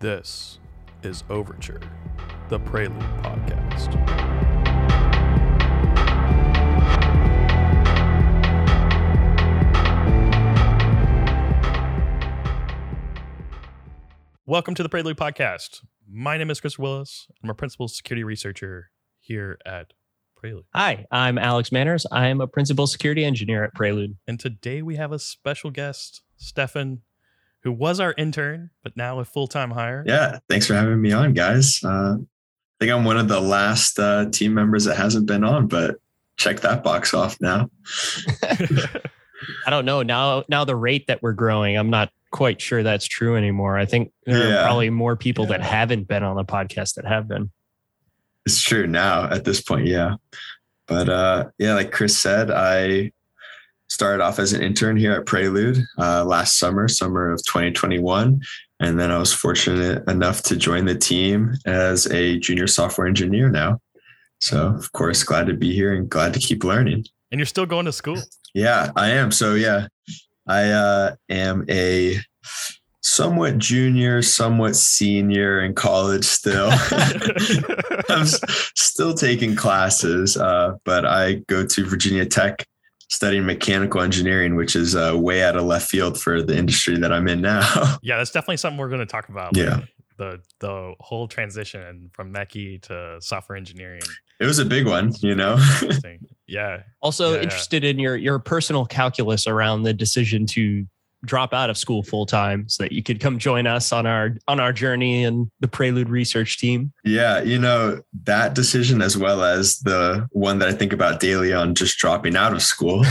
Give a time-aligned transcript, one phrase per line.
[0.00, 0.58] This
[1.02, 1.82] is Overture,
[2.48, 3.92] the Prelude podcast.
[14.46, 15.84] Welcome to the Prelude podcast.
[16.10, 17.26] My name is Kris Willis.
[17.44, 19.92] I'm a principal security researcher here at
[20.34, 20.64] Prelude.
[20.74, 22.06] Hi, I'm Alex Manners.
[22.10, 24.16] I'm a principal security engineer at Prelude.
[24.26, 27.02] And today we have a special guest, Stephan,
[27.62, 30.02] who was our intern, but now a full time hire.
[30.06, 31.80] Yeah, thanks for having me on, guys.
[31.84, 35.66] Uh, I think I'm one of the last uh, team members that hasn't been on,
[35.66, 35.96] but
[36.38, 37.68] check that box off now.
[39.66, 40.44] I don't know now.
[40.48, 43.76] Now the rate that we're growing, I'm not quite sure that's true anymore.
[43.76, 44.60] I think there Yeah.
[44.60, 47.50] are probably more people that haven't been on the podcast that have been.
[48.46, 50.14] It's true now at this point, yeah.
[50.86, 53.12] But uh, yeah, like Kris said, I
[53.90, 58.40] started off as an intern here at Prelude uh, last summer, summer of 2021.
[58.78, 63.50] And then I was fortunate enough to join the team as a junior software engineer
[63.50, 63.80] now.
[64.38, 67.04] So, of course, glad to be here and glad to keep learning.
[67.30, 68.16] And you're still going to school.
[68.54, 69.30] Yeah, I am.
[69.32, 69.88] So yeah,
[70.46, 72.16] I uh, am a
[73.02, 76.70] somewhat junior, somewhat senior in college still.
[78.08, 82.66] I'm still taking classes, uh, but I go to Virginia Tech
[83.10, 87.12] studying mechanical engineering, which is uh, way out of left field for the industry that
[87.12, 87.60] I'm in now.
[88.02, 89.56] yeah, that's definitely something we're going to talk about.
[89.56, 89.76] Yeah.
[89.76, 94.02] like, the the whole transition from mechie to software engineering.
[94.38, 95.56] it was a big one, you know.
[96.46, 96.82] Yeah.
[97.00, 97.42] Also Yeah, yeah.
[97.44, 100.84] interested in your your personal calculus around the decision to
[101.24, 104.36] drop out of school full time so that you could come join us on our
[104.48, 106.92] on our journey and the Prelude research team.
[107.04, 111.52] Yeah, you know, that decision as well as the one that I think about daily
[111.52, 113.00] on just dropping out of school.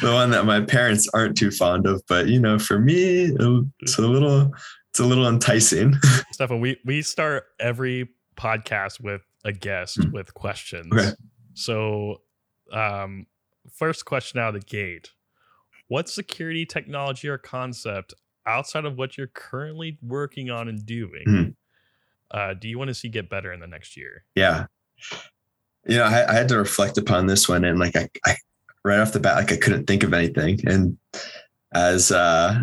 [0.00, 3.34] the one that my parents aren't too fond of, but you know, for me,
[3.80, 4.52] it's a little
[4.90, 5.94] it's a little enticing.
[6.32, 10.12] Stephan, we we start every podcast with a guest Mhm.
[10.12, 10.92] with questions.
[10.92, 11.10] Okay.
[11.54, 12.22] So,
[12.72, 13.26] um,
[13.80, 15.10] first question out of the gate:
[15.88, 18.14] What security technology or concept
[18.46, 21.54] outside of what you're currently working on and doing Mhm.
[22.30, 24.24] uh, do you want to see get better in the next year?
[24.36, 24.66] Yeah.
[25.86, 28.36] You know, I, I had to reflect upon this one and like I, I
[28.84, 30.60] right off the bat, like I couldn't think of anything.
[30.66, 30.96] And
[31.74, 32.62] as uh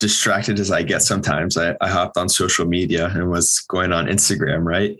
[0.00, 4.06] distracted as I get sometimes, I, I hopped on social media and was going on
[4.06, 4.96] Instagram, right?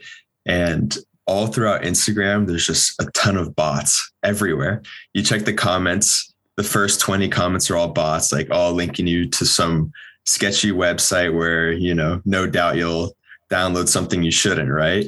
[0.47, 0.97] And
[1.29, 4.83] all throughout Instagram, there's just a ton of bots everywhere.
[5.13, 9.29] You check the comments, the first 20 comments are all bots, like all linking you
[9.29, 9.93] to some
[10.25, 13.13] sketchy website where, you know, no doubt you'll
[13.51, 15.07] download something you shouldn't, right?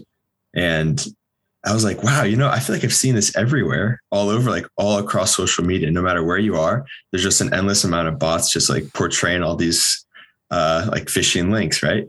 [0.54, 1.04] And
[1.64, 4.50] I was like, wow, you know, I feel like I've seen this everywhere, all over,
[4.50, 6.86] like all across social media, no matter where you are.
[7.10, 10.06] There's just an endless amount of bots just like portraying all these
[10.50, 12.06] uh, like phishing links, right?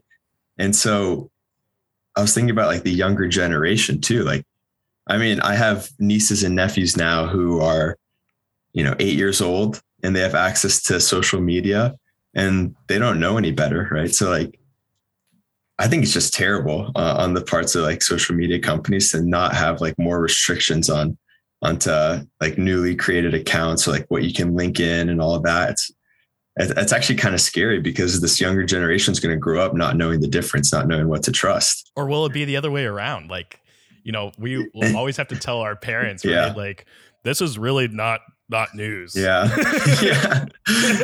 [0.58, 1.31] And so
[2.16, 4.24] I was thinking about like the younger generation too.
[4.24, 4.44] Like,
[5.08, 7.98] I mean, I have nieces and nephews now who are,
[8.74, 11.96] you know, eight years old and they have access to social media
[12.34, 14.14] and they don't know any better, right?
[14.14, 14.60] So, like,
[15.80, 19.22] I think it's just terrible uh, on the parts of like social media companies to
[19.24, 21.18] not have like more restrictions on
[21.64, 21.92] onto
[22.40, 25.72] like newly created accounts or like what you can link in and all of that.
[25.72, 25.92] It's
[26.70, 29.96] it's actually kind of scary because this younger generation is going to grow up not
[29.96, 31.92] knowing the difference, not knowing what to trust.
[31.96, 33.30] Or will it be the other way around?
[33.30, 33.60] Like,
[34.04, 36.32] you know, we will always have to tell our parents, right?
[36.32, 36.54] Yeah.
[36.54, 36.86] Like,
[37.24, 39.16] this is really not not news.
[39.16, 39.50] Yeah,
[40.02, 40.46] yeah.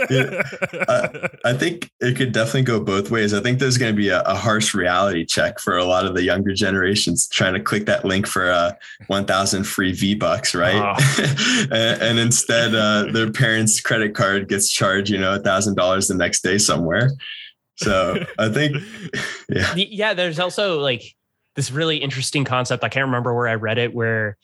[0.09, 0.43] Yeah.
[0.87, 3.33] Uh, I think it could definitely go both ways.
[3.33, 6.13] I think there's going to be a, a harsh reality check for a lot of
[6.13, 8.73] the younger generations trying to click that link for uh,
[9.07, 10.95] 1,000 free V bucks, right?
[11.71, 16.09] and, and instead, uh, their parents' credit card gets charged, you know, a thousand dollars
[16.09, 17.11] the next day somewhere.
[17.77, 18.75] So I think,
[19.49, 21.15] yeah, yeah there's also like
[21.55, 24.37] this really interesting concept i can't remember where i read it where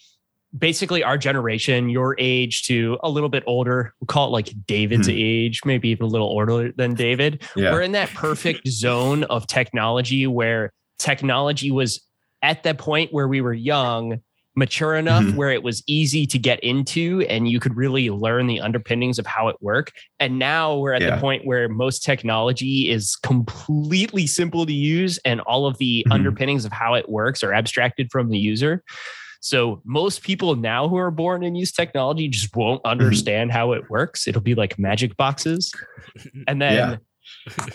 [0.58, 5.08] basically our generation your age to a little bit older we'll call it like david's
[5.08, 5.14] Hmm.
[5.18, 9.48] age maybe even a little older than david yeah, we're in that perfect zone of
[9.48, 12.02] technology where technology was
[12.44, 14.20] at the point where we were young
[14.56, 15.34] mature enough Mhm.
[15.34, 19.26] where it was easy to get into and you could really learn the underpinnings of
[19.26, 21.16] how it worked and now we're at Yeah.
[21.16, 26.14] the point where most technology is completely simple to use and all of the Mhm.
[26.14, 28.84] underpinnings of how it works are abstracted from the user
[29.46, 32.92] so most people now who are born and use technology just won't Mm-hmm.
[32.92, 35.74] understand how it works it'll be like magic boxes
[36.48, 36.98] and then Yeah.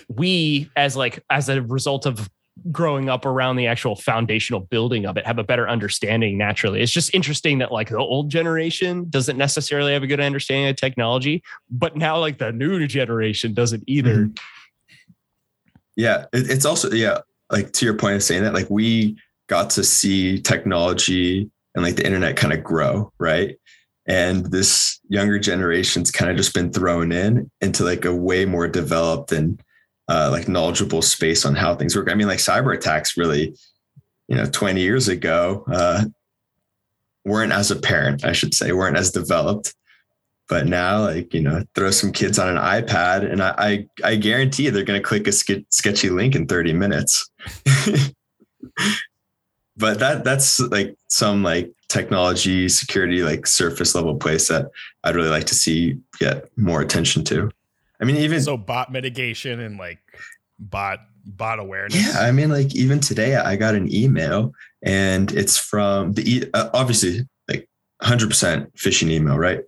[0.08, 2.28] we as like as a result of
[2.72, 6.80] growing up around the actual foundational building of it have a better understanding naturally.
[6.82, 10.74] It's just interesting that like the old generation doesn't necessarily have a good understanding of
[10.74, 14.24] technology, but now like the new generation doesn't either.
[14.26, 14.38] Mhm.
[15.96, 17.18] Yeah, it, it's also yeah,
[17.50, 19.16] like to your point of saying that, like we
[19.48, 23.56] got to see technology and like the internet kind of grow, right?
[24.08, 28.66] And this younger generation's kind of just been thrown in into like a way more
[28.66, 29.62] developed and
[30.08, 32.10] uh, like knowledgeable space on how things work.
[32.10, 33.54] I mean, like cyber attacks really,
[34.26, 36.06] you know, 20 years ago, uh,
[37.24, 39.72] weren't as apparent, I should say, weren't as developed.
[40.48, 44.16] But now, like, you know, throw some kids on an iPad and I, I, I
[44.16, 47.30] guarantee they're going to click a ske- sketchy link in 30 minutes.
[49.78, 54.70] but that that's like some like technology security like surface level place that
[55.04, 57.50] I'd really like to see get more attention to.
[58.00, 59.98] I mean, even so bot mitigation and like
[60.58, 61.94] bot bot awareness.
[61.96, 64.52] yeah, I mean, like even today I got an email
[64.82, 67.68] and it's from the e- uh, obviously like
[68.02, 69.60] 100% phishing email, right?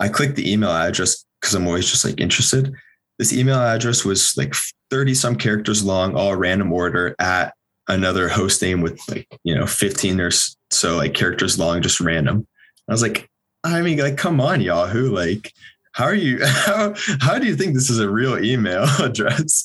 [0.00, 2.72] I clicked the email address because I'm always just like interested.
[3.18, 4.54] This email address was like
[4.90, 7.54] 30 some characters long, all random order at
[7.88, 10.30] another host name with like, you know, 15 or
[10.70, 12.46] so like characters long, just random.
[12.88, 13.28] I was like,
[13.64, 15.10] I mean, like, come on, Yahoo.
[15.14, 15.52] Like,
[15.92, 16.38] how are you?
[16.44, 19.64] How, how do you think this is a real email address?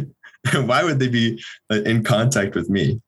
[0.54, 1.42] Why would they be
[1.72, 3.00] uh, in contact with me?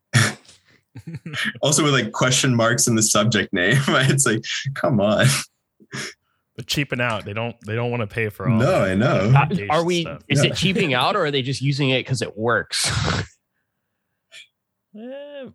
[1.60, 3.76] also with like question marks in the subject name.
[3.88, 5.26] It's like, come on.
[5.92, 7.24] They're cheaping out.
[7.24, 9.32] They don't they don't want to pay for all No, I know.
[9.70, 10.02] Are we?
[10.02, 10.22] stuff.
[10.28, 10.50] Is Yeah.
[10.50, 12.88] it cheaping out, or are they just using it because it works?
[14.96, 15.46] Eh,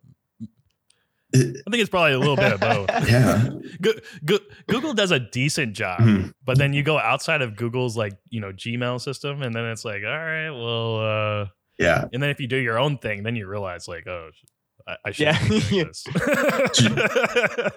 [1.31, 2.89] I think it's probably a little bit of both.
[3.07, 3.49] yeah.
[3.81, 3.93] Go-
[4.25, 6.33] Go- Google does a decent job, Mhm.
[6.43, 9.85] but then you go outside of Google's like you know Gmail system, and then it's
[9.85, 10.95] like, all right, well,
[11.41, 11.45] uh,
[11.77, 12.05] Yeah.
[12.11, 14.31] and then if you do your own thing, then you realize like, oh,
[14.87, 15.47] I, I should Yeah.
[15.47, 15.85] be doing.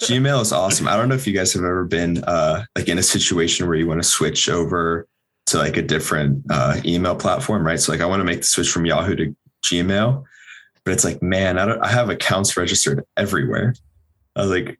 [0.00, 0.88] Gmail is awesome.
[0.88, 3.76] I don't know if you guys have ever been uh, like in a situation where
[3.76, 5.06] you want to switch over
[5.46, 7.78] to like a different uh, email platform, right?
[7.78, 9.36] So like I want to make the switch from Yahoo to
[9.66, 10.24] Gmail,
[10.84, 13.74] but it's like, man, I don't I have accounts registered everywhere.
[14.36, 14.78] I was like,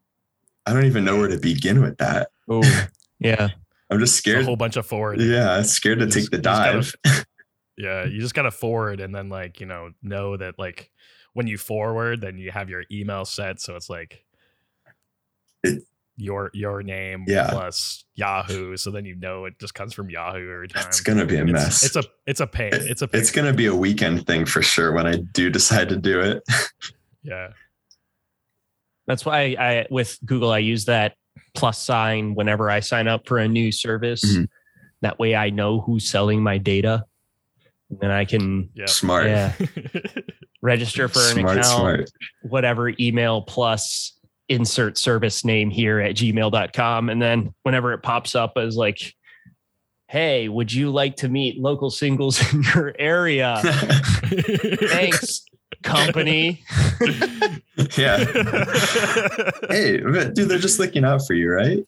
[0.65, 2.29] I don't even know where to begin with that.
[2.49, 2.61] Oh,
[3.19, 3.49] yeah.
[3.89, 5.21] I'm just It's a whole bunch of forward.
[5.21, 7.25] Yeah, scared to You take just- the you just gotta- dive.
[7.77, 10.91] Yeah, you just gotta forward and then like you know know that like
[11.33, 14.23] when you forward, then you have your email set, so it's like
[15.63, 15.83] It-
[16.15, 17.49] your your name Yeah.
[17.49, 18.77] plus Yahoo.
[18.77, 20.85] So then you know it just comes from Yahoo every time.
[20.87, 21.83] It's gonna be a It's- mess.
[21.83, 22.69] It's, a it's a pain.
[22.73, 23.19] It's a pain.
[23.21, 26.43] It's gonna be a weekend thing for sure when I do decide to do it.
[27.23, 27.49] yeah.
[29.07, 31.15] That's why I with Google I use that
[31.55, 34.23] plus sign whenever I sign up for a new service.
[34.23, 34.47] Mhm.
[35.01, 37.03] That way I know who's selling my data.
[37.89, 38.85] And then I can Yeah.
[38.85, 39.25] Smart.
[39.27, 39.53] yeah,
[40.61, 42.11] register for an smart, account, smart.
[42.43, 44.13] whatever email plus
[44.49, 47.09] insert service name here at gmail.com.
[47.09, 49.13] And then whenever it pops up as like,
[50.07, 53.59] hey, would you like to meet local singles in your area?
[53.63, 55.45] Thanks,
[55.83, 56.63] company.
[57.97, 58.23] yeah.
[59.69, 61.79] Hey, but dude, they're just looking out for you, right?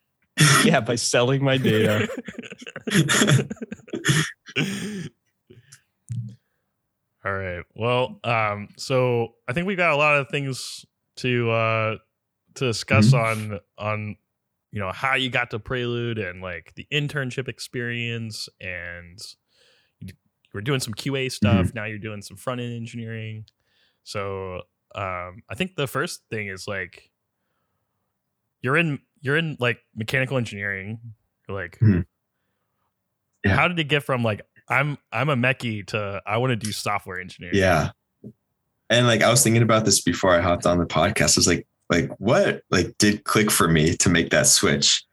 [0.63, 2.07] Yeah, by selling my data.
[7.23, 7.63] All right.
[7.75, 10.85] Well, um, so I think we got a lot of things
[11.17, 11.95] to uh
[12.55, 14.15] to discuss on on
[14.71, 19.19] you know how you got to Prelude and like the internship experience and
[19.99, 20.13] you
[20.53, 21.73] were doing some QA stuff.
[21.73, 23.45] Now you're doing some front end engineering.
[24.03, 24.61] So
[24.95, 27.09] um I think the first thing is like
[28.61, 30.99] you're in you're in like mechanical engineering.
[31.47, 32.05] Like Mhm.
[33.45, 33.55] Yeah.
[33.55, 36.71] how did it get from like I'm I'm a mechie to I want to do
[36.71, 37.55] software engineering?
[37.57, 37.91] Yeah.
[38.89, 41.37] And like I was thinking about this before I hopped on the podcast.
[41.37, 45.03] I was like, like what like did click for me to make that switch?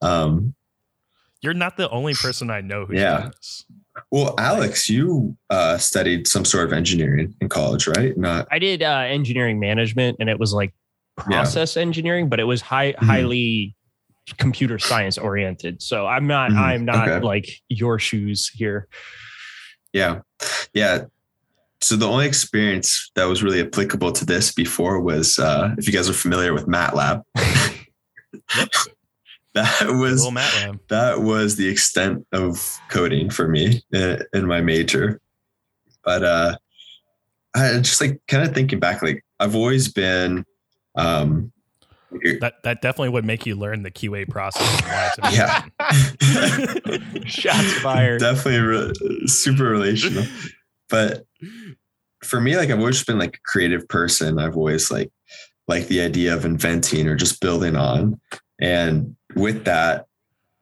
[0.00, 0.54] Um
[1.40, 3.18] You're not the only person I know who's Yeah.
[3.18, 3.64] done this.
[4.10, 8.16] well, Alex, you uh studied some sort of engineering in college, right?
[8.16, 10.72] Not I did uh, engineering management and it was like
[11.16, 13.02] process engineering, but it was high, Mhm.
[13.04, 13.74] highly
[14.36, 15.80] computer science oriented.
[15.82, 16.58] So I'm not, Mhm.
[16.58, 17.24] I'm not Okay.
[17.26, 18.86] like your shoes here.
[19.94, 20.20] yeah.
[20.74, 21.06] Yeah.
[21.80, 25.92] So the only experience that was really applicable to this before was uh if you
[25.92, 27.22] guys are familiar with MATLAB.
[29.54, 30.80] that was MATLAB.
[30.88, 35.20] that was the extent of coding for me in, in my major.
[36.04, 36.56] But uh,
[37.54, 40.44] I just like kind of thinking back, like I've always been,
[40.94, 41.52] um,
[42.40, 44.62] That that definitely would make you learn the QA process.
[44.82, 45.36] and why it's
[47.14, 47.24] Yeah.
[47.26, 48.20] Shots fired.
[48.20, 48.92] definitely re-
[49.26, 50.24] super relational.
[50.88, 51.24] But
[52.22, 54.38] for me, like I've always been like a creative person.
[54.38, 55.10] I've always like
[55.66, 58.18] like the idea of inventing or just building on.
[58.60, 60.06] And with that,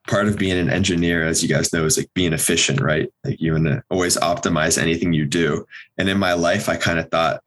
[0.06, 3.08] part of being an engineer, as you guys know, is like being efficient, right?
[3.24, 5.66] Like you want to always optimize anything you do.
[5.98, 7.42] And in my life, I kind of thought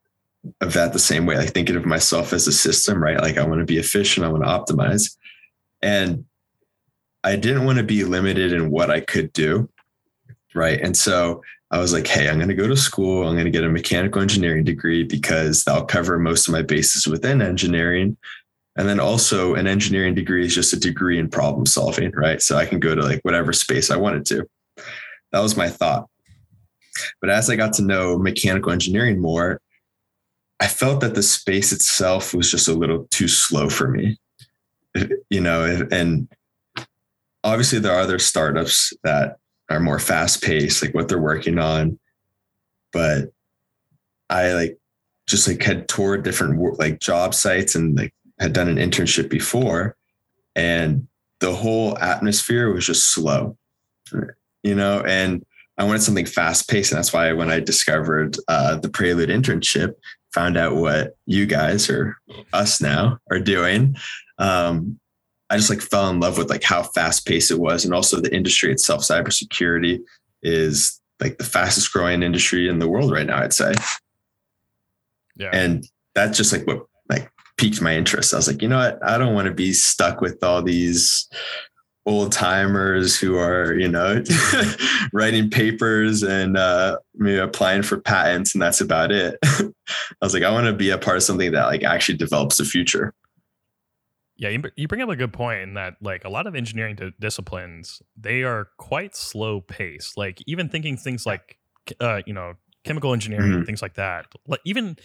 [0.61, 3.21] of that the same way, like thinking of myself as a system, right?
[3.21, 5.15] Like I want to be efficient, I want to optimize.
[5.81, 6.25] And
[7.23, 9.69] I didn't want to be limited in what I could do.
[10.55, 10.79] Right.
[10.81, 13.27] And so I was like, hey, I'm going to go to school.
[13.27, 17.05] I'm going to get a mechanical engineering degree because that'll cover most of my bases
[17.05, 18.17] within engineering.
[18.75, 22.41] And then also, an engineering degree is just a degree in problem solving, right?
[22.41, 24.49] So I can go to like whatever space I wanted to.
[25.31, 26.07] That was my thought.
[27.21, 29.61] But as I got to know mechanical engineering more,
[30.59, 34.17] I felt that the space itself was just a little too slow for me.
[35.29, 36.27] You know, and
[37.43, 39.38] obviously there are other startups that
[39.69, 41.99] are more fast paced, like what they're working on.
[42.91, 43.31] But
[44.29, 44.79] I like
[45.27, 49.95] just like had toured different like job sites and like had done an internship before,
[50.55, 51.07] and
[51.39, 53.57] the whole atmosphere was just slow,
[54.63, 55.01] you know.
[55.01, 55.45] And
[55.77, 59.93] I wanted something fast paced, and that's why when I discovered uh, the Prelude internship,
[60.33, 62.17] found out what you guys or
[62.53, 63.95] us now are doing.
[64.37, 64.99] Um,
[65.49, 68.19] I just like fell in love with like how fast paced it was, and also
[68.19, 69.01] the industry itself.
[69.01, 69.99] Cybersecurity
[70.43, 73.39] is like the fastest growing industry in the world right now.
[73.39, 73.73] I'd say.
[75.35, 75.49] Yeah.
[75.53, 78.33] And that's just like what like piqued my interest.
[78.33, 78.99] I was like, you know what?
[79.03, 81.27] I don't want to be stuck with all these
[82.05, 84.23] old timers who are, you know,
[85.13, 89.37] writing papers and uh, maybe applying for patents, and that's about it.
[89.43, 89.71] I
[90.21, 92.65] was like, I want to be a part of something that like actually develops the
[92.65, 93.13] future.
[94.39, 98.01] Yeah, you, bring up a good point in that like a lot of engineering disciplines,
[98.15, 100.17] they are quite slow paced.
[100.17, 101.57] Like even thinking things like,
[101.99, 102.53] uh, you know,
[102.85, 103.63] chemical engineering, mm-hmm.
[103.63, 104.27] things like that.
[104.47, 104.95] Like even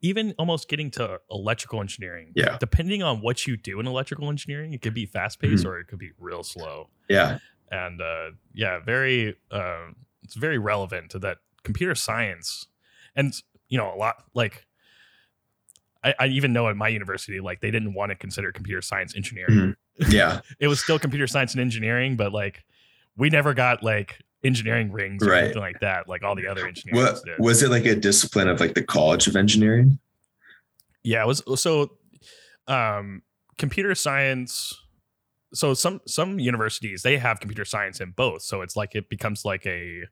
[0.00, 2.32] even almost getting to electrical engineering.
[2.34, 2.58] Yeah.
[2.58, 5.70] Depending on what you do in electrical engineering, it could be fast paced mm-hmm.
[5.70, 6.90] or it could be real slow.
[7.08, 7.38] Yeah.
[7.70, 9.92] And uh, yeah, very, uh,
[10.24, 12.66] it's very relevant to that computer science.
[13.14, 13.32] And,
[13.68, 14.66] you know, a lot like,
[16.04, 19.14] I, I even know at my university, like they didn't want to consider computer science
[19.14, 19.76] engineering.
[20.00, 20.12] Mm-hmm.
[20.12, 20.40] Yeah.
[20.58, 22.64] it was still computer science and engineering, but like
[23.16, 25.44] we never got like engineering rings or right.
[25.44, 27.38] anything like that, like all the other engineers what, did.
[27.38, 29.98] Was it like a discipline of like the College of Engineering?
[31.04, 31.92] Yeah, it was so
[32.68, 33.22] um
[33.58, 34.72] computer science
[35.52, 38.42] so some some universities they have computer science in both.
[38.42, 40.04] So it's like it becomes like a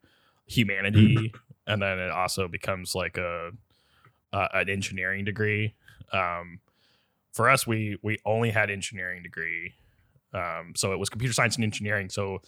[0.46, 1.36] humanity mm-hmm.
[1.66, 3.52] and then it also becomes like a
[4.32, 5.74] uh, an engineering degree.
[6.12, 6.60] Um
[7.32, 9.74] for us we we only had engineering degree.
[10.32, 12.08] Um so it was computer science and engineering.
[12.08, 12.40] So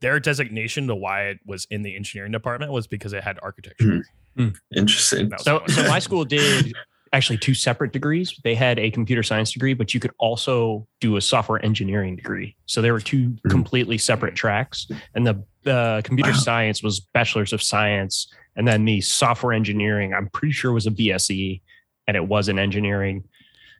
[0.00, 4.04] their designation to why it was in the engineering department was because it had architecture.
[4.36, 4.54] Mm.
[4.74, 5.32] Interesting.
[5.38, 6.74] So, so my school did
[7.12, 8.38] actually two separate degrees.
[8.44, 12.56] They had a computer science degree, but you could also do a software engineering degree.
[12.66, 13.50] So there were two mm.
[13.50, 14.86] completely separate tracks.
[15.14, 16.36] And the uh, computer wow.
[16.36, 20.90] science was bachelor's of science, and then the software engineering, I'm pretty sure was a
[20.90, 21.60] BSE,
[22.06, 23.24] and it was an engineering.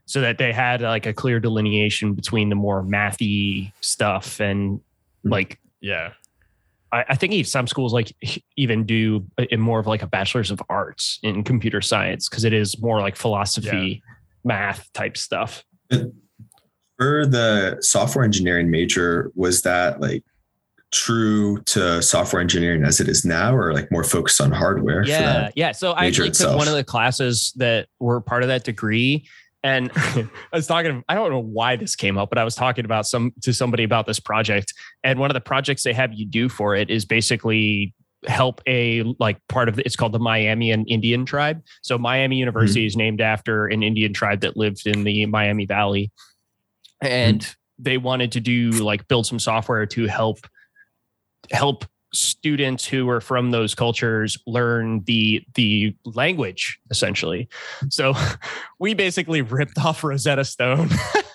[0.09, 4.81] So that they had like a clear delineation between the more mathy stuff and
[5.23, 5.29] hmm.
[5.29, 6.13] like yeah.
[6.93, 8.15] I, I think some schools like
[8.57, 12.53] even do in more of like a bachelor's of arts in computer science because it
[12.53, 14.13] is more like philosophy, yeah.
[14.45, 15.65] math type stuff.
[15.91, 20.25] For the software engineering major, was that like
[20.97, 25.51] true to software engineering as it is now or like more focused on hardware yeah
[25.55, 26.53] yeah so i actually itself?
[26.53, 29.27] took one of the classes that were part of that degree
[29.67, 32.85] and I was talking, I don't know why this came up, but I was talking
[32.85, 34.73] about some to somebody about this project.
[35.03, 37.93] And one of the projects they have you do for it is basically
[38.27, 41.63] help a like part of the, it's called the Miami and Indian tribe.
[41.83, 42.87] So Miami University mm-hmm.
[42.87, 46.13] is named after an Indian tribe that lived in the Miami Valley.
[47.01, 47.83] And mm-hmm.
[47.83, 50.39] they wanted to do like build some software to help
[51.51, 57.49] help students who are from those cultures learn the the language essentially.
[57.91, 58.15] So
[58.79, 60.89] we basically ripped off rosetta stone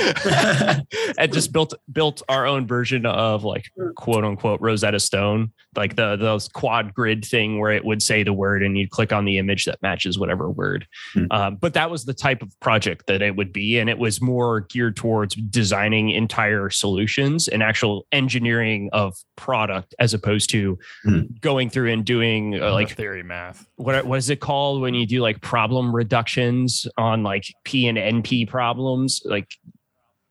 [1.18, 3.66] and just built built our own version of like
[3.96, 8.32] quote unquote Rosetta Stone, like the those quad grid thing where it would say the
[8.32, 10.86] word and you'd click on the image that matches whatever word.
[11.14, 11.30] Mm-hmm.
[11.30, 14.20] Um, but that was the type of project that it would be, and it was
[14.20, 21.32] more geared towards designing entire solutions and actual engineering of product as opposed to mm-hmm.
[21.40, 23.66] going through and doing uh, like theory math.
[23.76, 27.98] What what is it called when you do like problem reductions on like P and
[27.98, 29.54] NP problems, like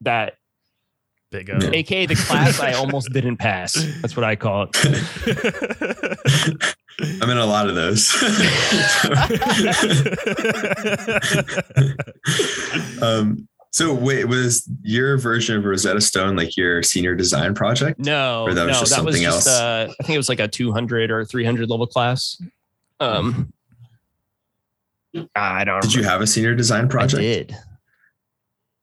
[0.02, 0.34] that
[1.30, 1.58] Big O.
[1.62, 3.74] AKA the class I almost didn't pass.
[4.00, 6.74] That's what I call it.
[7.22, 8.12] I'm in a lot of those.
[13.02, 18.00] um, so wait, was your version of Rosetta Stone like your senior design project?
[18.00, 19.60] No, Or that was no, just that was something just else?
[19.60, 22.40] uh, I think it was like a 200 or 300 level class.
[22.98, 23.52] Um,
[25.34, 25.80] I don't.
[25.82, 26.98] Did you have a senior design remember.
[26.98, 27.20] I project?
[27.22, 27.56] did.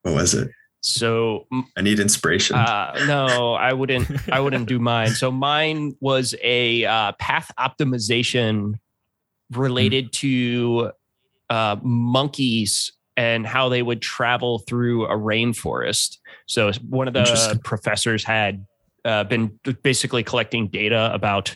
[0.03, 0.49] What was it?
[0.87, 2.55] So I need inspiration.
[2.55, 4.29] Uh, no, I wouldn't.
[4.31, 5.09] I wouldn't do mine.
[5.09, 8.79] So mine was a uh, path optimization
[9.51, 10.91] related to
[11.49, 16.17] uh, monkeys and how they would travel through a rainforest.
[16.45, 18.65] So one of the professors had
[19.03, 21.55] uh, been basically collecting data about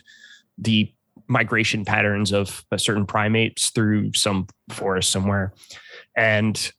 [0.58, 0.92] the
[1.28, 5.54] migration patterns of certain primates through some forest somewhere,
[6.16, 6.72] and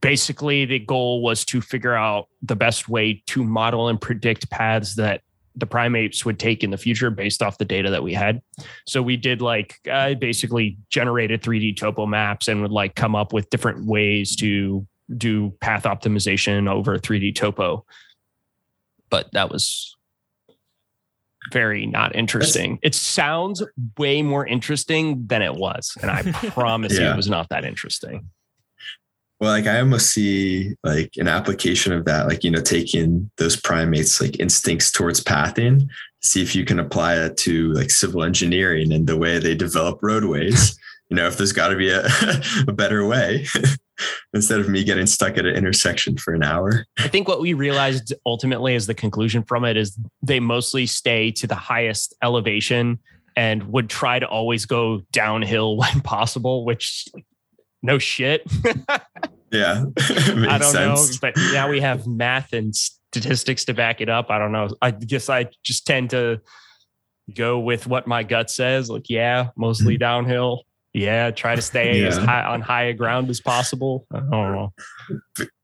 [0.00, 4.96] basically the goal was to figure out the best way to model and predict paths
[4.96, 5.22] that
[5.54, 8.40] the primates would take in the future based off the data that we had.
[8.86, 13.32] So we did like I basically generated 3D topo maps and would like come up
[13.32, 17.84] with different ways to do path optimization over 3D topo.
[19.10, 19.94] But that was
[21.50, 22.78] very not interesting.
[22.82, 23.62] it sounds
[23.98, 25.96] way more interesting than it was.
[26.00, 28.30] And I promise you it was not that interesting.
[29.42, 33.56] Well, like I almost see like an application of that, like, you know, taking those
[33.56, 35.90] primates like instincts towards pathing,
[36.22, 39.98] see if you can apply it to like civil engineering and the way they develop
[40.00, 40.78] roadways.
[41.10, 42.04] you know, if there's got to be a,
[42.68, 43.44] a better way
[44.32, 46.86] instead of me getting stuck at an intersection for an hour.
[47.00, 51.32] I think what we realized ultimately as the conclusion from it is they mostly stay
[51.32, 53.00] to the highest elevation
[53.36, 57.08] and would try to always go downhill when possible, which
[57.82, 58.46] no shit.
[59.52, 59.84] Yeah.
[59.98, 61.12] I don't sense.
[61.12, 64.30] know, but now we have math and statistics to back it up.
[64.30, 64.68] I don't know.
[64.80, 66.40] I guess I just tend to
[67.34, 68.90] go with what my gut says.
[68.90, 70.00] Like, yeah, mostly hmm.
[70.00, 70.64] downhill.
[70.94, 74.06] Yeah, try to stay as high on high ground as possible.
[74.12, 74.72] I don't know.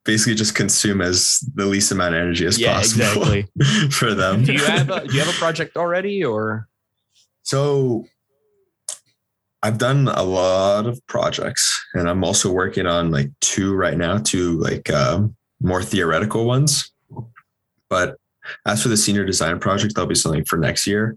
[0.06, 3.90] Basically just consume as the least amount of energy as Yeah, possible exactly.
[3.90, 4.44] for them.
[4.44, 6.66] Do you have a do you have a project already or
[7.42, 8.06] So
[9.62, 14.18] I've done a lot of projects and I'm also working on like two right now,
[14.18, 16.92] two like um, more theoretical ones.
[17.88, 18.16] But
[18.66, 21.16] as for the senior design project, that'll be something for next year.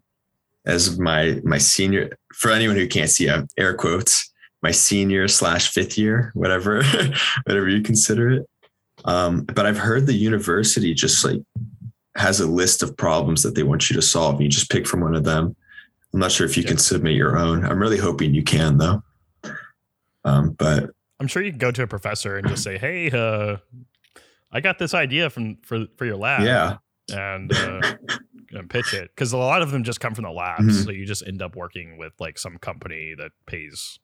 [0.65, 5.27] As my my senior for anyone who can't see, I have air quotes, my senior
[5.27, 6.83] slash fifth year, whatever,
[7.45, 8.49] whatever you consider it.
[9.05, 11.41] Um, but I've heard the university just like
[12.15, 14.41] has a list of problems that they want you to solve.
[14.41, 15.55] You just pick from one of them.
[16.13, 17.63] I'm not sure if you can submit your own.
[17.65, 19.03] I'm really hoping you can though.
[20.25, 23.57] Um, but I'm sure you can go to a professor and just say, "Hey, uh,
[24.51, 26.77] I got this idea from for for your lab." yeah,
[27.11, 27.81] and, uh,
[28.51, 30.81] and pitch it because a lot of them just come from the labs.
[30.81, 30.85] Mhm.
[30.85, 33.99] So you just end up working with like some company that pays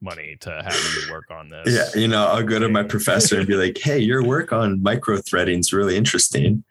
[0.00, 0.74] money to have
[1.06, 1.72] you work on this.
[1.94, 4.82] yeah, you know, I'll go to my professor and be like, "Hey, your work on
[4.82, 6.64] micro threading is really interesting."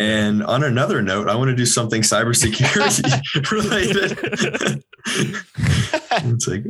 [0.00, 4.82] And on another note, I want to do something cybersecurity related.
[6.34, 6.64] it's like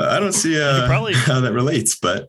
[0.00, 2.26] I don't see uh, probably- how that relates, but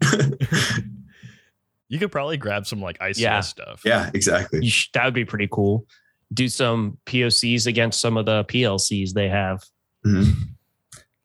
[1.90, 3.40] you could probably grab some like ICS Yeah.
[3.42, 3.82] stuff.
[3.86, 4.64] yeah, exactly.
[4.64, 5.86] you sh- that would be pretty cool.
[6.34, 9.64] Do some POCs against some of the PLCs they have.
[10.06, 10.34] Mhm.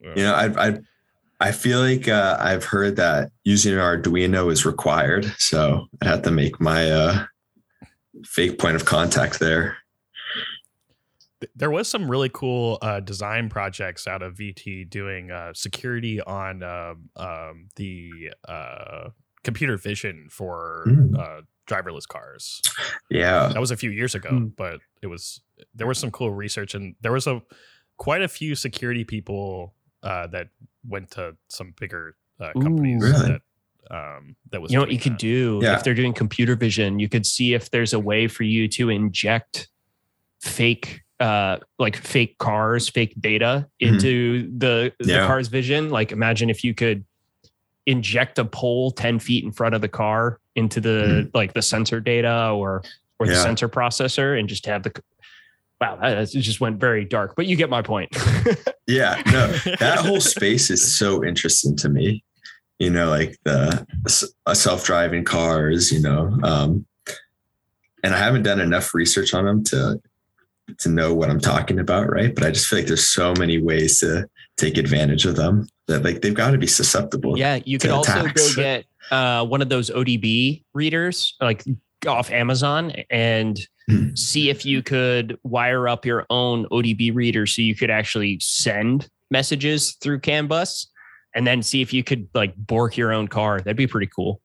[0.00, 0.12] Yeah.
[0.16, 0.78] You know, I I
[1.40, 6.22] I feel like uh, I've heard that using an Arduino is required, so I'd have
[6.22, 7.24] to make my uh,
[8.26, 9.76] fake point of contact there.
[11.54, 16.62] There was some really cool uh, design projects out of VT doing uh, security on
[16.64, 19.10] um um, the uh,
[19.44, 21.16] computer vision for Mm.
[21.18, 22.60] uh, driverless cars.
[23.10, 24.46] Yeah, That was a few years ago, Hmm.
[24.56, 25.40] but it was
[25.74, 27.40] there was some cool research and there was a
[27.98, 30.48] quite a few security people uh, that
[30.88, 33.06] went to some bigger uh, companies Ooh.
[33.12, 33.28] Really?
[33.32, 33.42] that
[33.90, 35.76] um, that was You know what doing you could do Yeah.
[35.76, 36.98] if they're doing computer vision?
[36.98, 39.68] You could see if there's a way for you to inject
[40.40, 43.88] fake, uh, like fake cars, fake data Mhm.
[43.88, 45.26] into the the Yeah.
[45.26, 45.90] car's vision.
[45.90, 47.04] Like imagine if you could
[47.86, 52.00] inject a pole ten feet in front of the car into the like the sensor
[52.00, 52.82] data or
[53.18, 53.42] or the Yeah.
[53.42, 54.92] sensor processor, and just have the.
[55.80, 58.10] Wow, that that just went very dark, but you get my point.
[58.88, 59.22] yeah.
[59.26, 59.46] No,
[59.78, 62.24] that whole space is so interesting to me.
[62.78, 63.86] You know, like the
[64.46, 65.90] uh, self-driving cars.
[65.90, 66.86] You know, um,
[68.02, 70.00] and I haven't done enough research on them to
[70.78, 72.34] to know what I'm talking about, right?
[72.34, 76.02] But I just feel like there's so many ways to take advantage of them that
[76.02, 77.38] like they've got to be susceptible.
[77.38, 81.64] Yeah, you could also go get uh, one of those ODB readers, like
[82.06, 84.14] off Amazon, and Hmm.
[84.14, 89.08] see if you could wire up your own ODB reader so you could actually send
[89.30, 90.88] messages through CAN bus
[91.34, 93.58] and then see if you could like bork your own car.
[93.58, 94.40] That'd be pretty cool.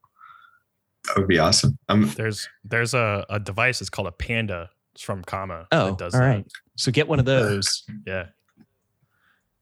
[1.08, 1.78] That would be awesome.
[1.90, 3.82] I'm There's there's a, a device.
[3.82, 4.70] It's called a Panda.
[4.94, 5.68] It's from comma.
[5.72, 6.46] Oh, that does all that.
[6.78, 7.84] So get one of those.
[8.06, 8.28] Yeah.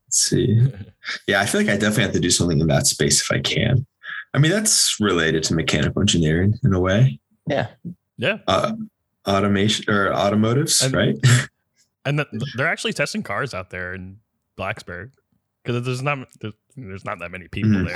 [0.08, 0.72] let's see.
[1.28, 3.40] Yeah, I feel like I definitely have to do something in that space if I
[3.40, 3.88] can.
[4.36, 7.20] I mean, that's related to mechanical engineering in a way.
[7.48, 7.68] Yeah.
[8.18, 8.38] Yeah.
[8.48, 8.74] Uh,
[9.28, 11.16] automation or automotives, And- right?
[12.06, 14.18] And th- they're actually testing cars out there in
[14.58, 15.12] Blacksburg
[15.64, 17.88] because there's not there's, there's not that many people Mhm.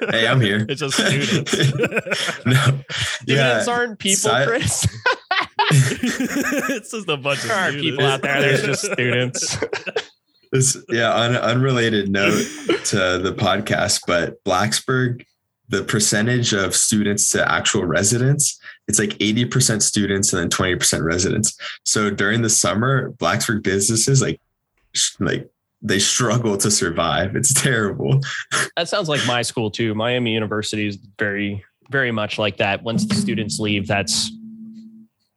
[0.00, 0.10] there.
[0.20, 0.66] hey, I'm here.
[0.68, 1.52] It's just students.
[2.46, 2.80] no.
[3.22, 4.86] Students aren't people, si- Kris.
[5.72, 7.82] it's just a bunch of are students.
[7.90, 8.40] people out there.
[8.40, 9.56] There's just students.
[10.52, 12.44] This, yeah, on an unrelated note
[12.86, 15.24] to the podcast, but Blacksburg,
[15.68, 21.56] the percentage of students to actual residents, it's like 80% students and then 20% residents.
[21.84, 24.40] So during the summer, Blacksburg businesses like
[25.20, 25.48] like
[25.82, 27.36] they struggle to survive.
[27.36, 28.20] It's terrible.
[28.76, 29.94] That sounds like my school too.
[29.94, 32.82] Miami University is very, very much like that.
[32.82, 34.30] Once the students leave, that's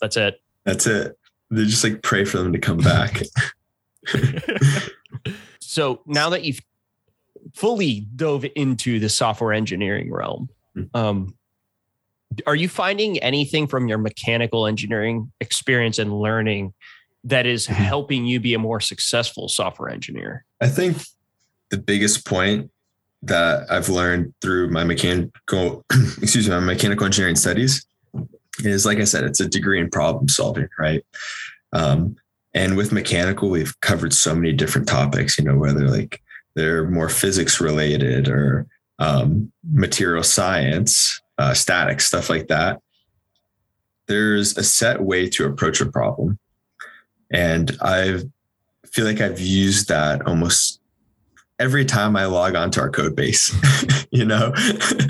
[0.02, 0.42] that's it.
[0.66, 1.18] That's it.
[1.50, 3.22] They just like pray for them to come back.
[5.60, 6.60] So now that you've
[7.56, 10.90] fully dove into the software engineering realm, Mhm.
[10.94, 11.36] um,
[12.46, 16.76] are you finding anything from your mechanical engineering experience and learning
[17.24, 17.74] that is Mhm.
[17.74, 20.46] helping you be a more successful software engineer?
[20.62, 20.98] I think
[21.70, 22.70] the biggest point
[23.22, 25.86] that I've learned through my mechanical,
[26.22, 27.86] excuse me, my mechanical engineering studies
[28.60, 31.04] is like I said, it's a degree in problem solving, right?
[31.72, 32.16] Um,
[32.54, 36.22] and with mechanical, we've covered so many different topics, you know, whether like
[36.56, 38.68] they're more physics related or
[39.00, 42.80] um, material science, uh, statics, stuff like that.
[44.08, 46.38] There's a set way to approach a problem.
[47.34, 48.19] And I
[48.86, 50.80] feel like I've used that almost
[51.60, 53.54] every time I log onto our code base,
[54.12, 54.54] you know,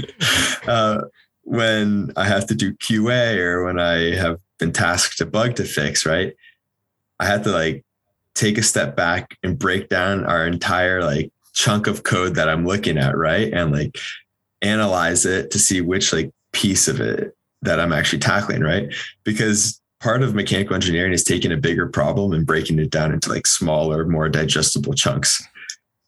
[0.67, 1.01] uh,
[1.43, 5.65] when I have to do QA or when I have been tasked a bug to
[5.65, 6.33] fix, right?
[7.19, 7.83] I had to like
[8.33, 12.65] take a step back and break down our entire like chunk of code that I'm
[12.65, 13.53] looking at, right?
[13.53, 13.97] And like
[14.61, 18.93] analyze it to see which like piece of it that I'm actually tackling, right?
[19.23, 23.29] Because part of mechanical engineering is taking a bigger problem and breaking it down into
[23.29, 25.41] like smaller, more digestible chunks.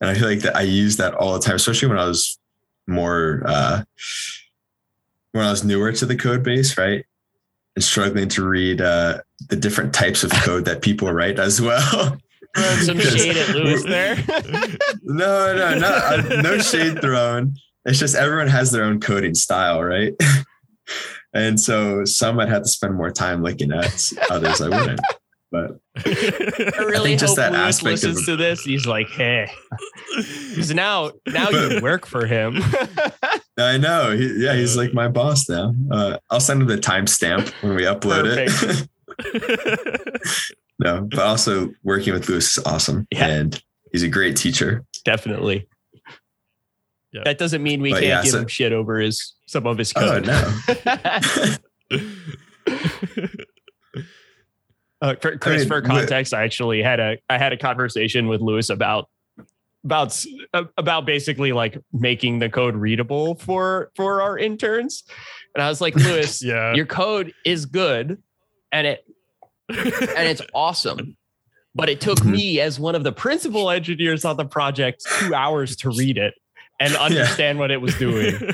[0.01, 2.37] And I feel like that I use that all the time, especially when I was
[2.87, 3.83] more uh
[5.31, 7.05] when I was newer to the code base, right?
[7.75, 12.17] And struggling to read uh the different types of code that people write as well.
[12.81, 14.15] Some shade at Lewis there.
[15.03, 17.55] no, no, not uh, no shade thrown.
[17.85, 20.13] It's just everyone has their own coding style, right?
[21.35, 24.99] and so some I'd have to spend more time looking at, others I wouldn't.
[25.51, 28.63] But I really think just hope that Lewis aspect of- listens to this.
[28.63, 29.47] He's like, hey,
[30.49, 32.57] because now now you work for him.
[33.57, 35.73] I know, he, yeah, he's like my boss now.
[35.89, 38.89] Uh, I'll send him the timestamp when we upload it.
[40.79, 43.27] no, but also working with Lewis is awesome, Yeah.
[43.27, 43.61] and
[43.93, 44.83] he's a great teacher.
[45.05, 45.67] Definitely.
[47.15, 47.21] Yeah.
[47.23, 49.77] That doesn't mean we But can't yeah, give so- him shit over his some of
[49.77, 50.27] his Oh code.
[50.27, 51.87] no,
[55.01, 58.27] Uh, for, Kris, mean, for wi- context, I actually had a I had a conversation
[58.27, 59.09] with Lewis about
[59.83, 60.25] about
[60.77, 65.03] about basically like making the code readable for for our interns,
[65.53, 66.73] and I was like, Lewis, yeah.
[66.73, 68.21] your code is good,
[68.71, 69.05] and it
[69.69, 71.17] and it's awesome.
[71.75, 72.31] But it took Mhm.
[72.31, 76.33] me as one of the principal engineers on the project two hours to read it
[76.79, 78.35] and understand what it was doing.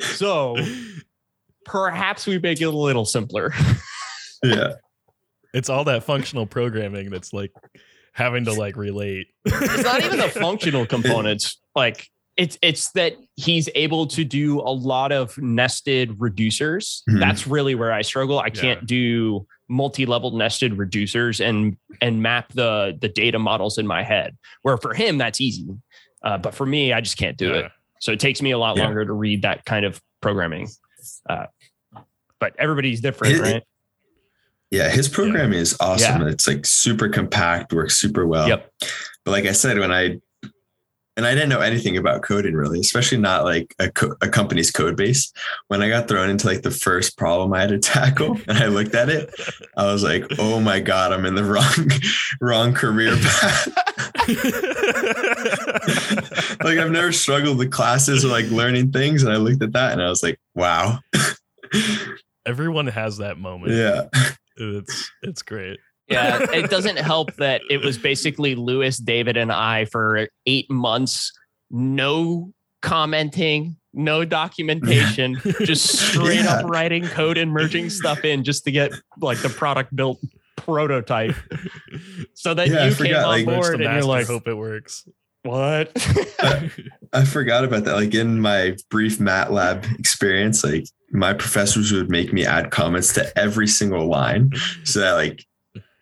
[0.00, 0.56] So
[1.64, 3.52] perhaps we make it a little simpler.
[4.44, 4.72] yeah,
[5.54, 7.52] it's all that functional programming that's like
[8.12, 9.28] having to like relate.
[9.44, 11.60] It's not even the functional components.
[11.74, 17.02] Like it's it's that he's able to do a lot of nested reducers.
[17.08, 17.20] Mhm.
[17.20, 18.38] That's really where I struggle.
[18.40, 18.60] I Yeah.
[18.60, 24.36] can't do multi-level nested reducers and and map the the data models in my head.
[24.62, 25.66] Where for him that's easy,
[26.24, 27.70] uh, but for me I just can't do it.
[28.00, 28.84] So it takes me a lot Yeah.
[28.84, 30.68] longer to read that kind of programming.
[31.28, 31.46] Uh,
[32.40, 33.62] but everybody's different, It- right?
[34.70, 34.88] yeah.
[34.90, 36.22] His programming is awesome.
[36.22, 36.28] Yeah.
[36.28, 38.48] It's like super compact, works super well.
[38.48, 38.70] Yep.
[39.24, 40.18] But like I said, when I
[41.14, 44.70] and I didn't know anything about coding really, especially not like a, co- a company's
[44.70, 45.30] code base.
[45.68, 48.66] When I got thrown into like the first problem I had to tackle, and I
[48.68, 49.30] looked at it,
[49.76, 51.90] I was like, "Oh my god, I'm in the wrong,
[52.40, 53.68] wrong career path."
[56.62, 59.92] like I've never struggled with classes or like learning things, and I looked at that
[59.92, 60.98] and I was like, "Wow,
[62.46, 63.72] Everyone has that moment.
[63.72, 64.08] yeah."
[64.56, 65.78] It's it's great.
[66.08, 71.32] Yeah, it doesn't help that it was basically Lewis, David, and I for eight months.
[71.70, 76.56] No commenting, no documentation, just straight Yeah.
[76.56, 80.18] up writing code and merging stuff in just to get like the product built
[80.56, 81.34] prototype.
[82.34, 84.54] So that Yeah, I you came forgot, on like, board and you're like, hope it
[84.54, 85.08] works.
[85.42, 85.90] What?
[87.12, 87.94] I forgot about that.
[87.94, 93.38] Like in my brief MATLAB experience, like my professors would make me add comments to
[93.38, 94.50] every single line
[94.84, 95.44] so that like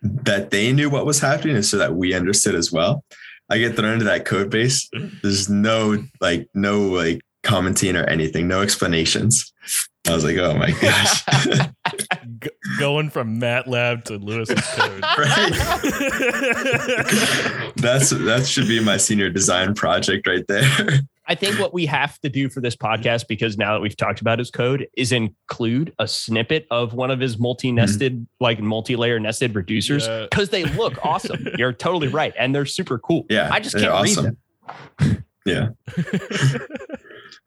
[0.01, 3.03] that they knew what was happening and so that we understood as well.
[3.49, 4.89] I get thrown into that code base.
[5.21, 9.51] There's no like no like commenting or anything, no explanations.
[10.07, 11.23] I was like, oh my gosh.
[12.39, 15.01] G- going from MATLAB to Lewis's code.
[17.77, 21.01] That's that should be my senior design project right there.
[21.27, 24.21] I think what we have to do for this podcast, because now that we've talked
[24.21, 28.43] about his code, is include a snippet of one of his multi-nested, mm-hmm.
[28.43, 30.27] like multi-layer nested reducers, Yeah.
[30.29, 31.47] because they look awesome.
[31.57, 33.25] You're totally right, and they're super cool.
[33.29, 34.37] Yeah, I just can't read them.
[35.45, 35.69] Yeah.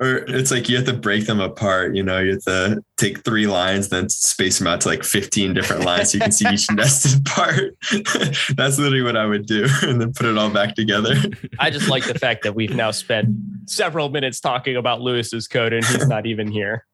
[0.01, 1.95] Or it's like you have to break them apart.
[1.95, 5.55] You know, you have to take three lines, then space them out to like 15
[5.55, 7.77] different lines so you can see each nested part.
[8.57, 11.15] That's literally what I would do and then put it all back together.
[11.59, 13.29] I just like the fact that we've now spent
[13.67, 16.87] several minutes talking about Lewis's code, and he's not even here.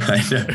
[0.00, 0.46] I know.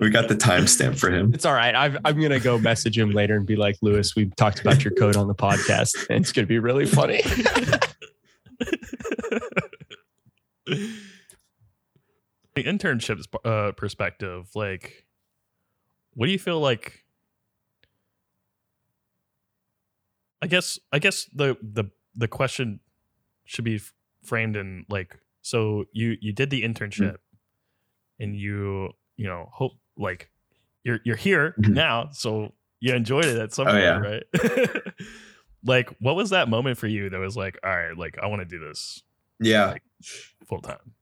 [0.00, 1.34] We got the timestamp for him.
[1.34, 1.74] It's all right.
[1.74, 4.92] I've, I'm gonna go message him later and be like, Lewis, we talked about your
[4.94, 7.22] code on the podcast, and it's gonna be really funny.
[12.54, 15.06] the internships uh, perspective, like,
[16.14, 17.04] what do you feel like?
[20.42, 22.80] I guess I guess the the the question
[23.44, 27.16] should be f- framed in like so you you did the internship
[28.18, 30.30] and you you know hope like
[30.84, 31.74] you're you're here Mhm.
[31.74, 33.98] now so you enjoyed it at some Oh, point yeah.
[33.98, 34.24] right
[35.64, 38.40] like what was that moment for you that was like all right like I want
[38.40, 39.02] to do this
[39.40, 39.76] Yeah.
[40.46, 40.92] Full time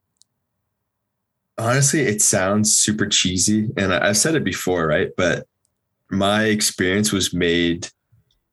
[1.60, 3.68] Honestly, it sounds super cheesy.
[3.76, 5.10] And I've said it before, right?
[5.14, 5.46] But
[6.10, 7.88] my experience was made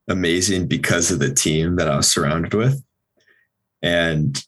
[0.09, 2.83] amazing because of the team that I was surrounded with.
[3.81, 4.43] And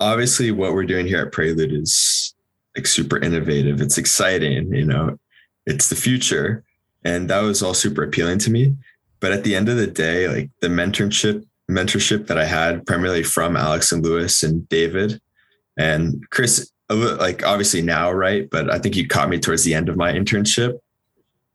[0.00, 2.34] obviously, what we're doing here at Prelude is
[2.76, 3.80] like super innovative.
[3.80, 5.16] It's exciting, you know,
[5.66, 6.64] it's the future.
[7.04, 8.74] And that was all super appealing to me.
[9.20, 13.22] But at the end of the day, like the mentorship, mentorship that I had primarily
[13.22, 15.20] from Alex and Lewis and David
[15.76, 18.48] and Kris, like obviously now, right?
[18.50, 20.78] But I think you caught me towards the end of my internship.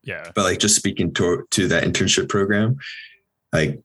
[0.04, 0.32] Yeah.
[0.34, 2.78] But like just speaking to to that internship program
[3.54, 3.80] like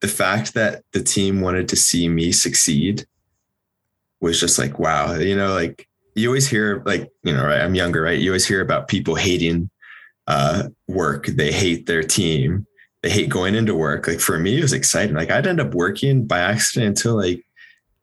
[0.00, 3.06] the fact that the team wanted to see me succeed
[4.20, 7.74] was just like wow you know like you always hear like you know right i'm
[7.74, 8.18] younger right?
[8.18, 9.70] You always hear about people hating
[10.26, 11.26] uh work.
[11.26, 12.66] They hate their team.
[13.02, 14.06] They hate going into work.
[14.06, 15.14] Like for me it was exciting.
[15.14, 17.44] Like i'd end up working by accident until like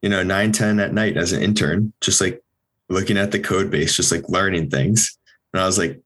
[0.01, 2.41] you know 9 10 at night as an intern just like
[2.89, 5.17] looking at the code base just like learning things
[5.53, 6.01] and i was like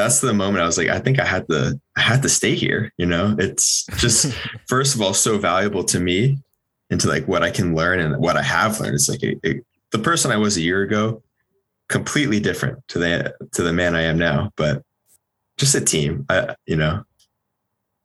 [0.00, 2.54] that's the moment I was like, I think I had to, I had to stay
[2.54, 2.92] here.
[2.96, 4.32] You know, it's just
[4.66, 6.38] first of all so valuable to me,
[6.88, 8.94] into like what I can learn and what I have learned.
[8.94, 9.60] It's like a, a-
[9.92, 11.22] the person I was a year ago,
[11.88, 14.50] completely different to the to the man I am now.
[14.56, 14.82] But
[15.58, 17.04] just a team, I, you know.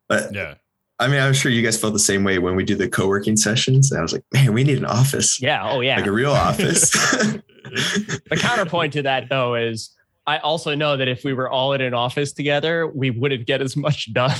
[0.10, 0.56] But yeah
[1.00, 3.36] I mean, I'm sure you guys felt the same way when we do the co-working
[3.36, 3.92] sessions.
[3.92, 5.70] And I was like, man, we need an office, Yeah.
[5.70, 5.98] Oh, yeah.
[5.98, 6.92] like a real office.
[7.66, 9.90] The counterpoint to that, though, is
[10.28, 13.60] I also know that if we were all in an office together, we wouldn't get
[13.62, 14.38] as much done.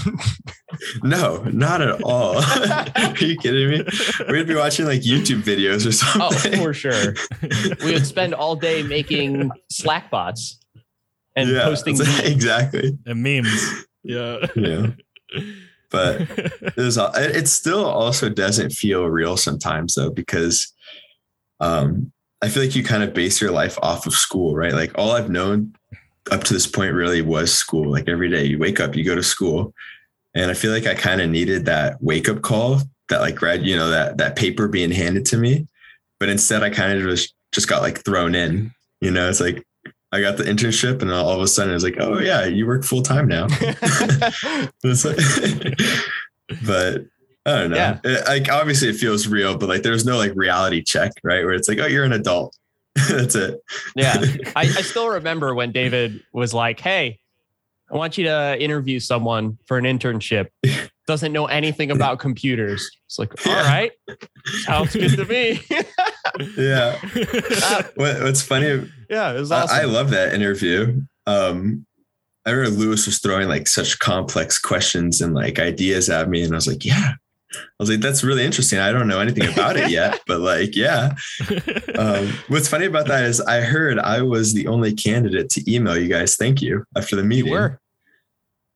[1.04, 2.38] no, not at all.
[2.96, 3.84] Are you kidding me?
[4.30, 6.60] We'd be watching like YouTube videos or something.
[6.60, 7.16] oh, for sure.
[7.84, 10.60] We would spend all day making Slack bots
[11.36, 11.96] and yeah, posting.
[12.24, 12.98] exactly.
[13.08, 14.88] and memes yeah Yeah,
[15.90, 16.98] but it was.
[16.98, 20.74] It it still also doesn't feel real sometimes though because,
[21.60, 24.74] um, I feel like you kind of base your life off of school, right?
[24.74, 25.76] Like all I've known
[26.32, 27.92] up to this point really was school.
[27.92, 29.74] Like every day you wake up, you go to school,
[30.34, 33.66] and I feel like I kind of needed that wake up call, that like grad,
[33.66, 35.68] you know, that that paper being handed to me,
[36.20, 38.72] but instead I kind of just just got like thrown in.
[39.02, 39.66] You know, it's like
[40.16, 42.84] I got the internship, and all of a sudden it's like, oh yeah, you work
[42.84, 43.48] full time now.
[46.66, 47.06] But
[47.46, 47.76] I don't know.
[47.76, 48.00] Yeah.
[48.04, 51.44] It- like obviously it feels real, but like there's no like reality check, right?
[51.44, 52.56] Where it's like, oh, you're an adult.
[53.10, 53.60] That's it.
[53.96, 54.16] yeah.
[54.56, 57.20] I, I still remember when David was like, Hey,
[57.92, 60.48] I want you to interview someone for an internship.
[61.08, 62.90] Doesn't know anything about computers.
[63.06, 63.68] It's like, all Yeah.
[63.68, 63.92] right,
[64.64, 65.62] sounds good to me.
[66.58, 67.00] Yeah.
[67.96, 69.78] What, what's funny, yeah, it was I- awesome.
[69.78, 71.02] I, love that interview.
[71.28, 71.86] Um,
[72.46, 76.52] I remember Lewis was throwing like such complex questions and like ideas at me, and
[76.54, 77.14] I was like, yeah.
[77.54, 78.80] I was like, that's really interesting.
[78.80, 81.14] I don't know anything about it yet, but like, yeah.
[81.98, 85.98] Um, what's funny about that is I heard I was the only candidate to email
[85.98, 86.36] you guys.
[86.36, 87.46] Thank you after the meeting.
[87.48, 87.80] You were.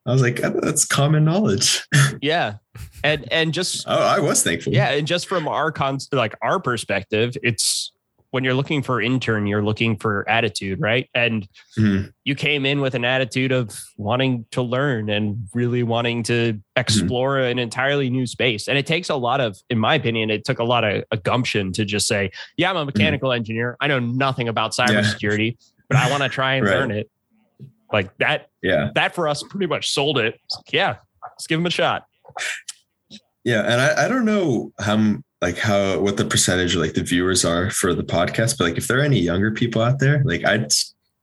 [0.05, 1.85] I was like, oh, that's common knowledge.
[2.21, 2.55] Yeah.
[3.03, 4.73] And and just oh, I was thankful.
[4.73, 7.91] yeah, and just from our con like our perspective, it's
[8.31, 11.09] when you're looking for intern, you're looking for attitude, right?
[11.15, 12.11] And Mhm.
[12.25, 17.39] you came in with an attitude of wanting to learn and really wanting to explore
[17.39, 18.67] an entirely new space.
[18.67, 21.17] And it takes a lot of, in my opinion, it took a lot of a
[21.17, 23.77] gumption to just say, yeah, I'm a mechanical engineer.
[23.79, 24.87] I know nothing about Yeah.
[24.89, 25.57] cybersecurity,
[25.87, 26.77] but I want to try and Right.
[26.77, 27.09] learn it.
[27.91, 28.91] Like that, Yeah.
[28.95, 30.39] that for us pretty much sold it.
[30.55, 32.05] Like, yeah, let's give him a shot.
[33.43, 33.61] Yeah.
[33.61, 37.45] And I, I don't know how, like, how, what the percentage of like the viewers
[37.45, 40.45] are for the podcast, but like, if there are any younger people out there, like,
[40.45, 40.71] I'd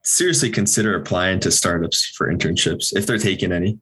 [0.02, 3.78] seriously consider applying to startups for internships if they're taking any,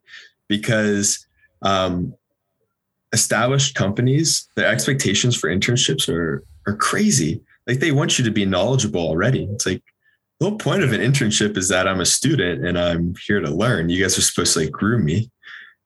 [0.49, 1.27] because,
[1.63, 2.15] um,
[3.13, 7.41] established companies, their expectations for internships are, are crazy.
[7.67, 9.45] Like, they want you to be knowledgeable already.
[9.53, 9.83] It's like,
[10.41, 13.51] the whole point of an internship is that I'm a student and I'm here to
[13.51, 13.89] learn.
[13.89, 15.31] You guys are supposed to like groom me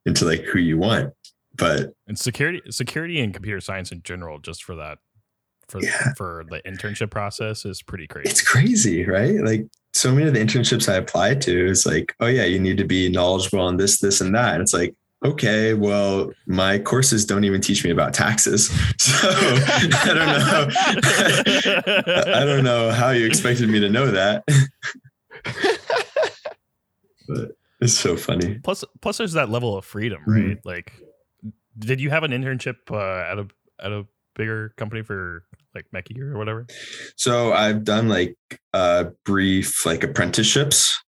[0.07, 1.13] into like who you want.
[1.57, 4.99] But and security, security, and computer science in general, just for that,
[5.69, 6.15] for Yeah.
[6.17, 8.31] for the internship process, is pretty crazy.
[8.31, 9.35] it's crazy, right?
[9.45, 12.77] Like so many of the internships I applied to is like, oh yeah, you need
[12.79, 14.55] to be knowledgeable on this, this, and that.
[14.55, 18.71] And it's like, okay, well, my courses don't even teach me about taxes.
[18.99, 20.69] So I don't know.
[22.37, 24.45] I don't know how you expected me to know that.
[27.29, 28.59] but it's so funny.
[28.63, 30.49] plus, plus, there's that level of freedom, Mhm.
[30.49, 30.59] right?
[30.65, 30.93] Like,
[31.79, 33.47] did you have an internship uh, at a
[33.81, 34.05] at a
[34.35, 36.67] bigger company for like MechE or whatever?
[37.17, 38.37] So I've done like
[38.75, 41.01] uh brief like apprenticeships.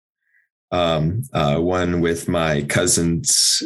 [0.71, 3.62] Um uh one with my cousin's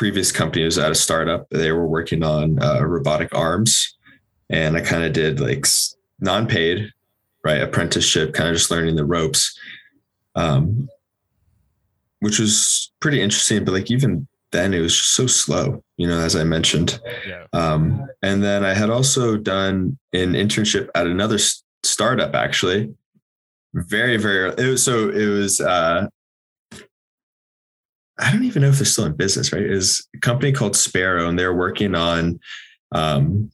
[0.00, 1.46] previous company was at a startup.
[1.50, 3.98] They were working on uh, robotic arms
[4.48, 5.66] and I kind of did like
[6.20, 6.90] non-paid,
[7.44, 7.60] right?
[7.60, 9.58] Apprenticeship, kind of just learning the ropes.
[10.34, 10.88] Um
[12.20, 16.18] which was pretty interesting, but like even then it was just so slow, you know,
[16.18, 16.98] as I mentioned.
[17.26, 17.44] Yeah.
[17.52, 22.94] Um, and then I had also done an internship at another s- startup, actually.
[23.74, 24.50] Very, very.
[24.58, 25.10] It was so.
[25.10, 25.60] It was.
[25.60, 26.08] Uh,
[28.20, 29.52] I don't even know if they're still in business.
[29.52, 29.68] Right?
[29.68, 32.38] Was a company called Sparrow, and they're working on
[32.92, 33.50] um,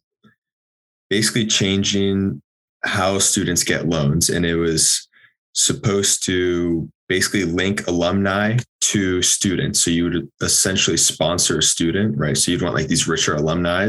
[1.09, 2.43] basically changing
[2.85, 5.09] how students get loans, and it was
[5.53, 9.81] supposed to basically link alumni to students.
[9.81, 12.37] So you would essentially sponsor a student, right?
[12.37, 13.89] So you'd want like these richer alumni.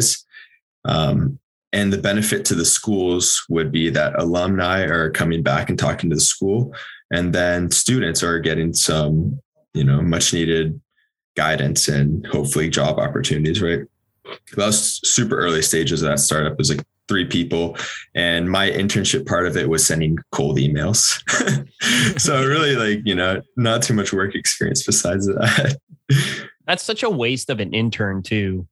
[0.86, 1.40] Um,
[1.74, 6.10] and the benefit to the schools would be that alumni are coming back and talking
[6.10, 6.74] to the school,
[7.12, 9.40] and then students are getting some,
[9.78, 10.80] you know, much needed
[11.36, 13.82] guidance and hopefully job opportunities, right?
[14.56, 16.54] That was super early stages of that startup.
[16.54, 17.78] It was like three people,
[18.16, 21.22] and my internship part of it was sending cold emails.
[22.20, 25.78] so really, like you know, not too much work experience besides that.
[26.68, 28.68] That's such a waste of an intern too.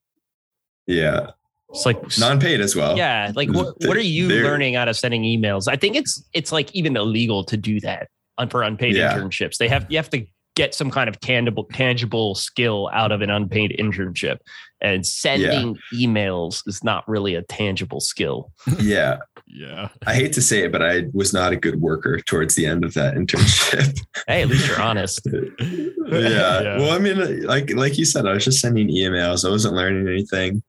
[0.88, 1.28] yeah,
[1.70, 2.98] It's like non-paid as well.
[2.98, 5.70] yeah, like what what are you They're- learning out of sending emails?
[5.72, 9.14] I think it's it's like even illegal to do that on for unpaid Yeah.
[9.18, 9.56] internships.
[9.58, 13.30] They have you have to get some kind of tangible tangible skill out of an
[13.30, 14.38] unpaid internship.
[14.82, 18.52] And sending emails is not really a tangible skill.
[18.80, 19.18] yeah.
[19.48, 19.90] Yeah.
[20.06, 22.84] I hate to say it, but I was not a good worker towards the end
[22.84, 23.98] of that internship.
[24.28, 25.22] Hey, at least you're honest.
[25.32, 25.90] yeah.
[26.10, 26.78] Yeah.
[26.78, 29.46] Well, I mean, like like you said, I was just sending emails.
[29.46, 30.64] I wasn't learning anything.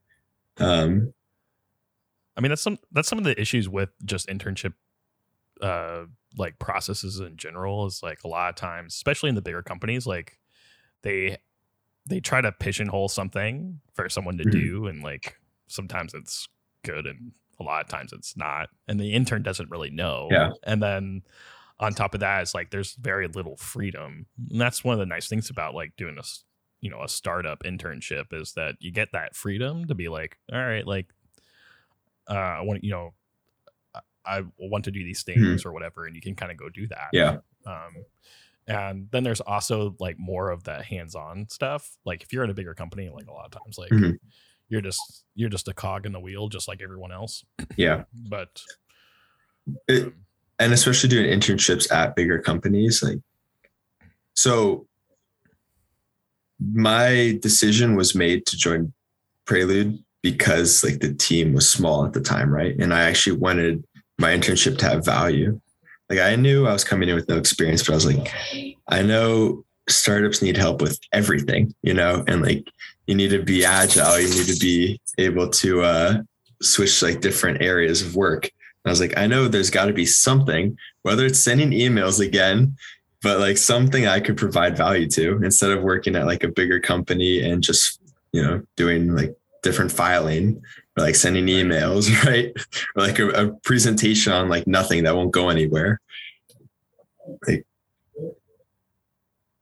[0.58, 1.14] Um,
[2.36, 4.74] I mean, that's some that's some of the issues with just internship,
[5.62, 6.04] uh,
[6.36, 7.86] like processes in general.
[7.86, 10.38] Is like a lot of times, especially in the bigger companies, like
[11.02, 11.38] they
[12.06, 14.50] they try to pigeonhole something for someone to Mhm.
[14.52, 16.48] do, and like sometimes it's
[16.84, 20.28] good, and a lot of times it's not, and the intern doesn't really know.
[20.30, 20.52] Yeah.
[20.64, 21.22] and then
[21.80, 25.06] on top of that, it's like there's very little freedom, and that's one of the
[25.06, 26.22] nice things about like doing a
[26.80, 30.58] you know a startup internship is that you get that freedom to be like, all
[30.58, 31.12] right, like
[32.28, 33.14] uh, I want you know,
[34.26, 36.86] I- want to do these things or whatever, and you can kind of go do
[36.88, 37.08] that.
[37.12, 37.38] yeah.
[37.66, 38.04] Um,
[38.68, 41.96] and then there's also like more of that hands-on stuff.
[42.04, 44.18] Like if you're in a bigger company, like a lot of times, like Mhm.
[44.68, 47.44] you're just you're just a cog in the wheel, just like everyone else.
[47.76, 48.04] Yeah.
[48.12, 48.60] But
[49.88, 50.14] It- um,
[50.58, 53.18] and especially doing internships at bigger companies like
[54.34, 54.86] so
[56.72, 58.92] my decision was made to join
[59.44, 63.84] prelude because like the team was small at the time right and i actually wanted
[64.18, 65.60] my internship to have value.
[66.08, 68.32] Like i knew i was coming in with no experience but i was like
[68.86, 72.68] i know startups need help with everything, you know, and like
[73.06, 76.22] you need to be agile, you need to be able to uh,
[76.62, 78.44] switch like different areas of work.
[78.44, 82.24] And I was like, I know there's got to be something, whether it's sending emails
[82.24, 82.76] again,
[83.22, 86.80] but like something I could provide value to instead of working at like a bigger
[86.80, 88.00] company and just,
[88.32, 90.62] you know, doing like different filing
[90.96, 92.52] or like sending emails, right?
[92.96, 96.00] Or like a, a presentation on like nothing that won't go anywhere.
[97.46, 97.66] Like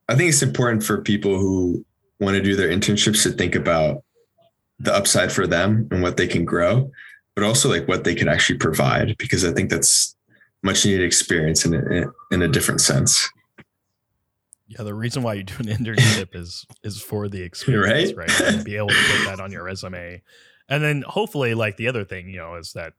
[0.08, 1.84] I think it's important for people who
[2.20, 4.02] want to do their internships to think about
[4.78, 6.90] the upside for them and what they can grow,
[7.34, 10.14] but also like what they can actually provide, because I think that's
[10.62, 13.28] much needed experience in a, in a different sense.
[14.66, 18.28] Yeah, the reason why you do an internship is is for the experience, right?
[18.28, 18.40] right?
[18.40, 20.22] And be able to put that on your resume,
[20.68, 22.94] and then hopefully, like the other thing, you know, is that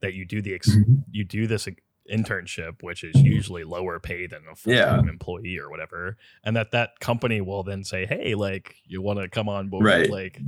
[0.00, 0.96] that you do the ex- mm-hmm.
[1.10, 1.68] you do this
[2.10, 5.10] internship, which is usually lower pay than a full time yeah.
[5.10, 9.28] employee or whatever, and that that company will then say, "Hey, like you want to
[9.28, 10.10] come on board?" Right.
[10.10, 10.40] Like,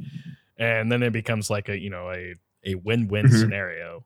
[0.59, 3.37] and then it becomes like a you know a a win win mm-hmm.
[3.37, 4.05] scenario.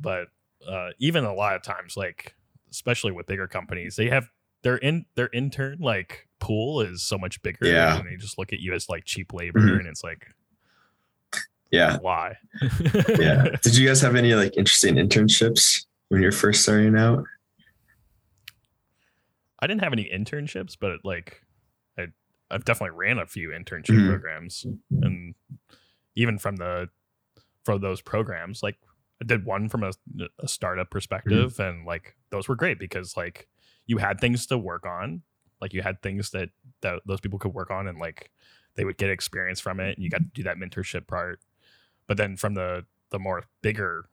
[0.00, 0.28] But
[0.68, 2.34] uh, even a lot of times, like
[2.70, 4.30] especially with bigger companies, they have
[4.62, 7.66] their in their intern like pool is so much bigger.
[7.66, 9.80] Yeah, and they just look at you as like cheap labor, mm-hmm.
[9.80, 10.28] and it's like.
[11.72, 11.98] Yeah.
[12.00, 12.36] Why?
[13.18, 13.48] yeah.
[13.62, 17.24] Did you guys have any like interesting internships when you're first starting out?
[19.58, 21.42] I didn't have any internships, but like
[21.98, 22.08] I
[22.50, 24.08] I've definitely ran a few internship mm-hmm.
[24.08, 25.34] programs and
[26.14, 26.88] even from the
[27.64, 28.76] from those programs, like
[29.22, 29.92] I did one from a,
[30.40, 31.62] a startup perspective mm-hmm.
[31.62, 33.48] and like those were great because like
[33.86, 35.22] you had things to work on.
[35.60, 36.48] Like you had things that,
[36.80, 38.30] that those people could work on and like
[38.74, 41.40] they would get experience from it and you got to do that mentorship part.
[42.06, 44.06] But then from the the more bigger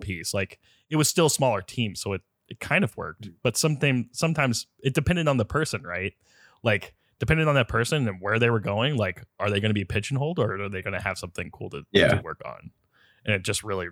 [0.00, 0.32] piece.
[0.34, 0.58] Like
[0.90, 3.28] it was still a smaller team, so it it kind of worked.
[3.28, 3.34] Mm.
[3.42, 6.14] But something sometimes it depended on the person, right?
[6.62, 9.74] Like depending on that person and where they were going, like are they going to
[9.74, 12.08] be pigeonholed or are they going to have something cool to, yeah.
[12.08, 12.70] to work on?
[13.24, 13.88] And it just really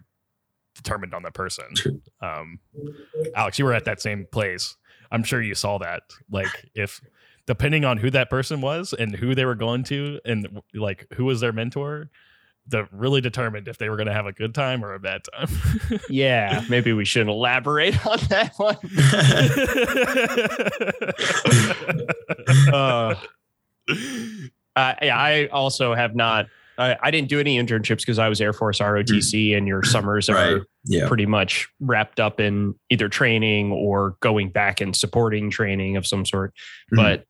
[0.74, 1.66] determined on the person.
[2.20, 2.60] Um,
[3.34, 4.76] Alex, you were at that same place.
[5.10, 6.02] I'm sure you saw that.
[6.30, 7.00] Like if
[7.46, 11.24] depending on who that person was and who they were going to and like who
[11.24, 12.10] was their mentor,
[12.68, 15.22] that really determined if they were going to have a good time or a bad
[15.32, 15.48] time.
[16.08, 18.76] yeah, maybe we should elaborate on that one.
[22.72, 23.14] uh,
[24.76, 26.46] uh, yeah, I also have not.
[26.78, 30.28] I, I didn't do any internships because I was Air Force ROTC, and your summers
[30.28, 30.52] right.
[30.52, 31.06] are yeah.
[31.06, 36.24] pretty much wrapped up in either training or going back and supporting training of some
[36.24, 36.54] sort.
[36.92, 36.96] Mm-hmm.
[36.96, 37.26] But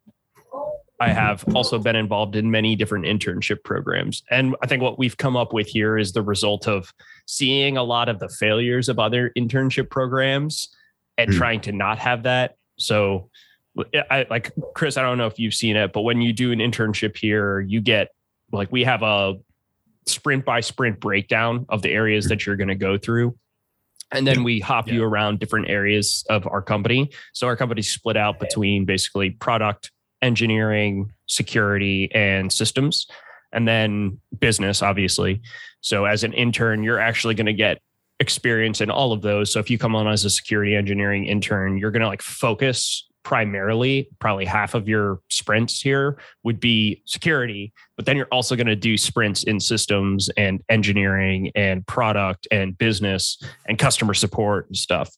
[1.02, 4.22] I have also been involved in many different internship programs.
[4.30, 6.94] And I think what we've come up with here is the result of
[7.26, 10.68] seeing a lot of the failures of other internship programs
[11.18, 11.36] and mm.
[11.36, 12.56] trying to not have that.
[12.78, 13.30] So,
[14.10, 16.60] I like Kris, I don't know if you've seen it, but when you do an
[16.60, 18.10] internship here, you get
[18.52, 19.34] like we have a
[20.06, 23.36] sprint by sprint breakdown of the areas that you're going to go through.
[24.12, 24.94] And then we hop yeah.
[24.94, 27.10] you around different areas of our company.
[27.32, 29.90] So our company's split out between basically product,
[30.22, 33.06] engineering, security, and systems,
[33.52, 35.42] and then business, obviously.
[35.80, 37.80] So, as an intern, you're actually going to get
[38.20, 39.52] experience in all of those.
[39.52, 43.06] So, if you come on as a security engineering intern, you're going to like focus
[43.24, 48.66] primarily, probably half of your sprints here would be security, but then you're also going
[48.66, 54.76] to do sprints in systems and engineering and product and business and customer support and
[54.76, 55.08] stuff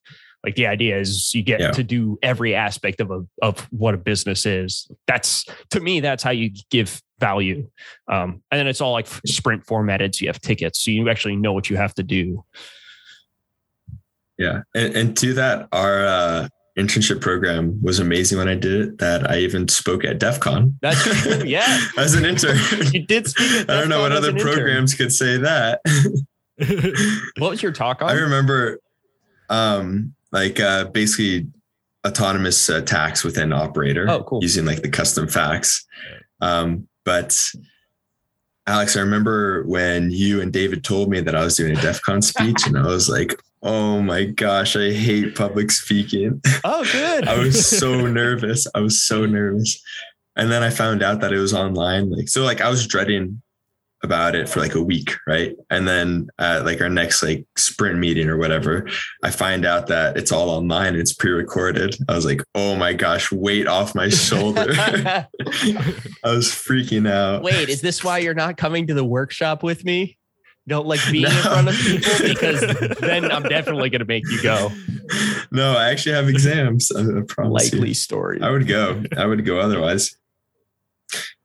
[0.44, 1.70] like the idea is you get yeah.
[1.70, 6.22] to do every aspect of a, of what a business is that's to me that's
[6.22, 7.68] how you give value
[8.08, 11.36] um, and then it's all like sprint formatted so you have tickets so you actually
[11.36, 12.44] know what you have to do
[14.38, 18.98] yeah and, and to that our uh, internship program was amazing when I did it.
[18.98, 20.76] That I even spoke at DEF CON.
[20.82, 21.44] That's true.
[21.44, 21.80] Yeah.
[21.96, 22.58] as an intern.
[22.92, 25.06] you did speak I don't know what other programs intern.
[25.06, 25.80] could say that.
[27.38, 28.10] what was your talk on?
[28.10, 28.80] I remember
[29.48, 31.46] um, like uh, basically
[32.06, 34.40] autonomous attacks within operator oh, cool.
[34.42, 35.86] using like the custom facts.
[36.42, 37.40] Um, but
[38.66, 42.02] Alex, I remember when you and David told me that I was doing a DEF
[42.02, 46.42] CON speech, and I was like, oh my gosh, I hate public speaking.
[46.64, 47.28] Oh, good.
[47.28, 48.66] I was so nervous.
[48.74, 49.80] I was so nervous.
[50.36, 52.10] And then I found out that it was online.
[52.10, 53.40] Like, so like I was dreading
[54.04, 55.56] about it for like a week, right?
[55.70, 58.88] And then at like our next like sprint meeting or whatever,
[59.22, 61.96] I find out that it's all online, it's pre-recorded.
[62.08, 64.68] I was like, oh my gosh, weight off my shoulder.
[64.76, 65.26] I
[66.22, 67.42] was freaking out.
[67.42, 70.18] Wait, is this why you're not coming to the workshop with me?
[70.66, 71.30] Don't like being no.
[71.30, 72.60] in front of people because
[73.00, 74.70] then I'm definitely gonna make you go.
[75.50, 76.90] No, I actually have exams.
[76.90, 77.94] I, promise Likely you.
[77.94, 78.40] story.
[78.40, 79.02] I would go.
[79.16, 80.16] I would go otherwise.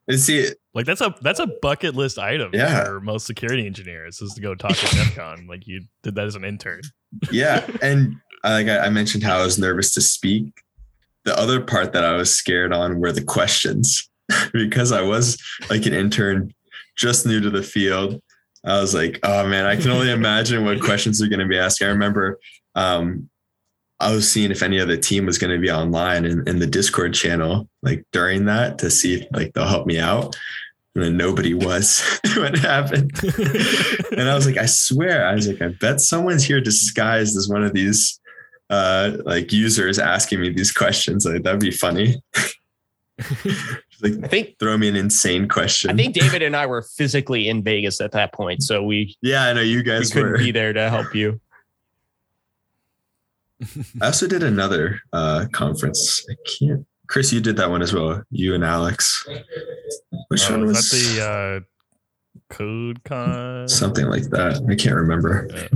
[0.08, 2.84] And see, Like that's a that's a bucket list item Yeah.
[2.86, 5.48] for most security engineers is to go talk to DEF CON.
[5.48, 6.82] Like you did that as an intern.
[7.32, 10.46] yeah, and uh, like I, I mentioned, how I was nervous to speak.
[11.26, 14.10] The other part that I was scared on were the questions
[14.54, 16.54] because I was like an intern,
[16.96, 18.22] just new to the field.
[18.66, 21.58] I was like, oh man, I can only imagine what questions are going to be
[21.58, 21.82] asked.
[21.82, 22.40] I remember
[22.76, 23.30] um,
[24.00, 26.60] I was seeing if any of the team was going to be online in, in
[26.60, 30.36] the Discord channel, like during that to see if like they'll help me out.
[30.96, 32.02] And then nobody was
[32.36, 33.12] when it happened.
[34.18, 37.48] And I was like, I swear, I was like, I bet someone's here disguised as
[37.48, 38.20] one of these
[38.70, 41.26] uh like users asking me these questions.
[41.26, 42.22] Like that'd be funny.
[44.02, 45.92] like I think throw me an insane question.
[45.92, 49.46] I think David and I were physically in Vegas at that point, so we yeah,
[49.46, 50.38] I know you we guys couldn't were.
[50.38, 51.40] be there to help you.
[54.02, 56.26] I also did another uh conference.
[56.30, 58.24] I can't Kris, you did that one as well.
[58.30, 59.28] You and Alex.
[60.28, 63.68] Which Uh, one was was that the uh, Code Con?
[63.68, 64.62] something like that?
[64.70, 65.48] I can't remember.
[65.52, 65.68] Yeah.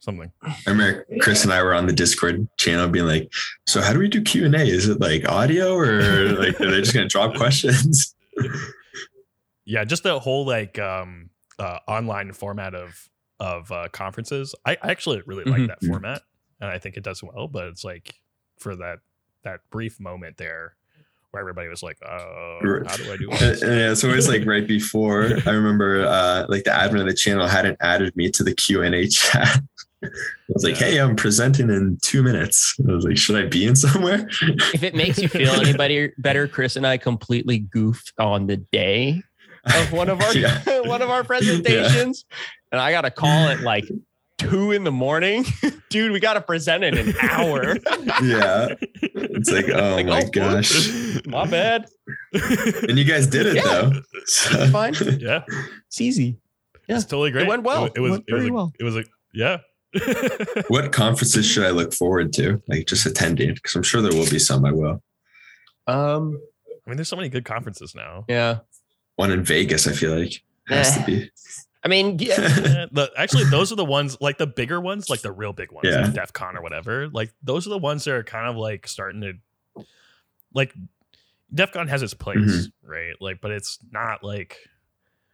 [0.00, 0.30] Something.
[0.42, 3.32] I remember Kris and I were on the Discord channel being like,
[3.66, 4.60] so how do we do Q and A?
[4.62, 6.02] Is it like audio or
[6.38, 8.14] like are they just gonna drop questions?
[9.66, 13.08] Yeah, just the whole like um uh online format of
[13.40, 14.54] of uh conferences.
[14.66, 15.68] I, I actually really like Mhm.
[15.68, 16.20] that format
[16.64, 18.14] and I think it does well, but it's like
[18.58, 18.98] for that
[19.42, 20.74] that brief moment there
[21.30, 24.28] where everybody was like, "Oh, how do I do this?" and yeah, so it was
[24.28, 25.30] like right before.
[25.46, 28.82] I remember uh, like the admin of the channel hadn't added me to the Q
[28.82, 29.60] and A chat.
[30.04, 30.08] I
[30.48, 30.86] was like, Yeah.
[30.86, 34.28] "Hey, I'm presenting in two minutes." I was like, "Should I be in somewhere?"
[34.74, 38.58] If it makes you feel anybody better, better, Kris and I completely goofed on the
[38.58, 39.22] day
[39.74, 40.60] of one of our Yeah.
[40.82, 42.26] one of our presentations,
[42.70, 43.86] and I got a call at like
[44.38, 45.44] two in the morning.
[45.90, 47.76] Dude, we got to present in an hour.
[48.22, 48.68] yeah,
[49.02, 51.86] it's like, oh Like, my oh, gosh, My bad.
[52.32, 53.62] and you guys did it Yeah.
[53.62, 53.92] though.
[54.26, 54.94] So- It's fine.
[55.20, 55.42] yeah,
[55.88, 56.38] It's easy.
[56.88, 56.96] Yeah.
[56.96, 57.46] it's totally great.
[57.46, 57.86] It went well.
[57.86, 58.72] It, was It went it was very well.
[58.78, 59.58] it was like, yeah.
[60.68, 62.60] what conferences should I look forward to?
[62.68, 65.02] Like just attending, because I'm sure there will be some I will.
[65.86, 66.40] Um.
[66.86, 68.26] I mean, there's so many good conferences now.
[68.28, 68.58] Yeah.
[69.16, 71.04] One in Vegas, I feel like has to Eh.
[71.06, 71.30] be.
[71.84, 72.36] I mean, yeah.
[72.90, 75.86] The, actually, those are the ones like the bigger ones, like the real big ones,
[75.90, 76.02] Yeah.
[76.02, 77.08] like DEF CON or whatever.
[77.08, 79.84] Like those are the ones that are kind of like starting to
[80.54, 80.74] like
[81.52, 82.90] DEF CON has its place, Mm-hmm.
[82.90, 83.14] right?
[83.20, 84.58] Like, but it's not like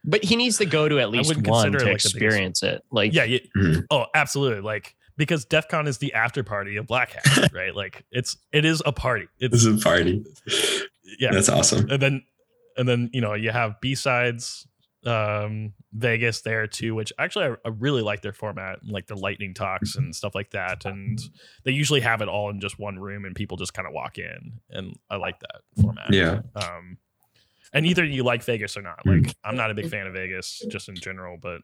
[0.05, 2.83] But he needs to go to at least one to it, like, experience it.
[2.91, 3.87] Like, yeah, you, Mhm.
[3.91, 4.61] oh, absolutely.
[4.63, 7.75] Like because DEF CON is the after party of Black Hat, right?
[7.75, 9.29] Like it's it is a party.
[9.39, 10.25] It's This is a party.
[11.19, 11.89] yeah, That's awesome.
[11.91, 12.23] and then
[12.77, 14.67] and then you know you have BSides
[15.07, 19.55] um Vegas there too which actually I, I really like their format like the lightning
[19.55, 21.19] talks and stuff like that and
[21.65, 24.19] they usually have it all in just one room and people just kind of walk
[24.19, 26.41] in and I like that format Yeah.
[26.55, 26.99] um
[27.73, 30.63] and either you like Vegas or not like I'm not a big fan of Vegas
[30.69, 31.63] just in general but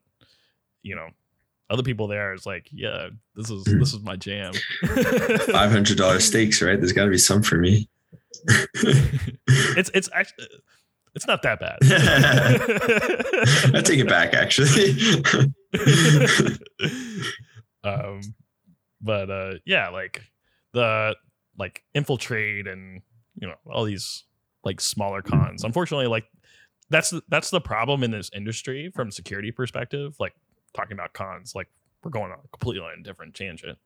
[0.83, 1.09] you know
[1.69, 4.53] other people there is like yeah this is this is my jam
[4.87, 6.79] Five hundred dollar stakes, right?
[6.81, 7.89] There's got to be some for me.
[8.75, 10.47] it's it's actually
[11.17, 11.79] it's not that bad.
[13.75, 14.93] I take it back, actually.
[17.85, 18.21] um
[19.01, 20.23] but uh yeah like
[20.73, 21.15] the
[21.59, 23.01] like infiltrate and
[23.39, 24.25] you know all these
[24.63, 25.65] like smaller cons.
[25.65, 26.27] Unfortunately like
[26.91, 30.35] that's the, that's the problem in this industry from security perspective like
[30.75, 31.69] talking about cons like
[32.05, 33.79] we're going on completely on a different tangent.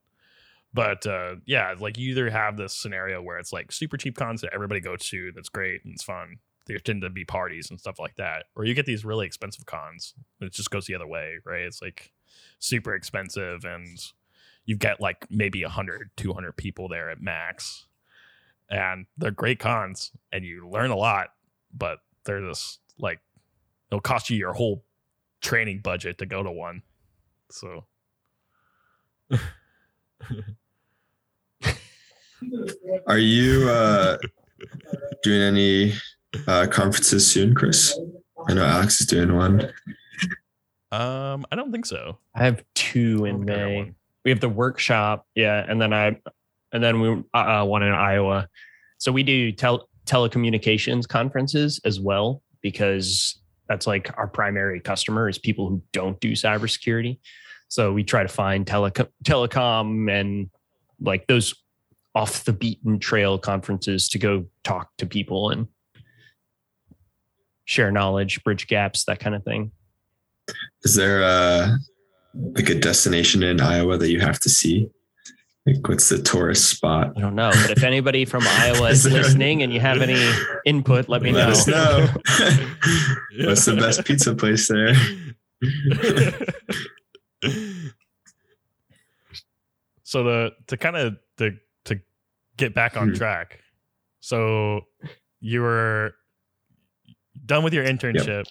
[0.74, 4.40] But uh yeah like you either have this scenario where it's like super cheap cons
[4.40, 6.38] that everybody goes to that's great and it's fun
[6.70, 9.66] there tend to be parties and stuff like that or you get these really expensive
[9.66, 11.62] cons it just goes the other way right?
[11.62, 12.12] It's like
[12.60, 13.98] super expensive and
[14.64, 17.86] you've got like maybe 100 200 people there at max.
[18.68, 21.30] And they're great cons and you learn a lot
[21.74, 23.20] but they're just like
[23.90, 24.84] it'll cost you your whole
[25.40, 26.82] training budget to go to one.
[27.50, 27.86] So.
[33.06, 34.18] Are you uh,
[35.22, 35.94] doing any
[36.46, 37.98] uh, conferences soon, Kris?
[38.48, 39.70] I know Alex is doing one.
[40.92, 43.92] um i don't think so I have two in don't think I got May.
[44.24, 46.18] We have the workshop, yeah, and then I,
[46.72, 48.48] and then we uh, one in Iowa.
[48.98, 55.38] So we do tel- telecommunications conferences as well because that's like our primary customer is
[55.38, 57.18] people who don't do cybersecurity.
[57.68, 60.50] So we try to find teleco- telecom and
[61.00, 61.54] like those
[62.14, 65.66] off the beaten trail conferences to go talk to people and
[67.70, 69.70] share knowledge, bridge gaps, that kind of thing.
[70.82, 71.78] Is there a
[72.34, 74.88] like a destination in Iowa that you have to see?
[75.66, 77.12] Like, what's the tourist spot?
[77.16, 80.00] I don't know, but if anybody from Iowa is Is there- listening and you have
[80.02, 80.18] any
[80.66, 81.52] input, let me Let know.
[81.52, 82.08] us know.
[83.46, 84.94] what's the best pizza place there?
[90.02, 91.52] so to to kind of to
[91.84, 92.00] to
[92.56, 93.14] get back on Hmm.
[93.14, 93.60] track
[94.20, 94.82] so
[95.40, 96.14] you were
[97.46, 98.44] done with your internship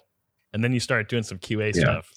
[0.54, 1.82] and then you start doing some qa Yeah.
[1.82, 2.12] stuff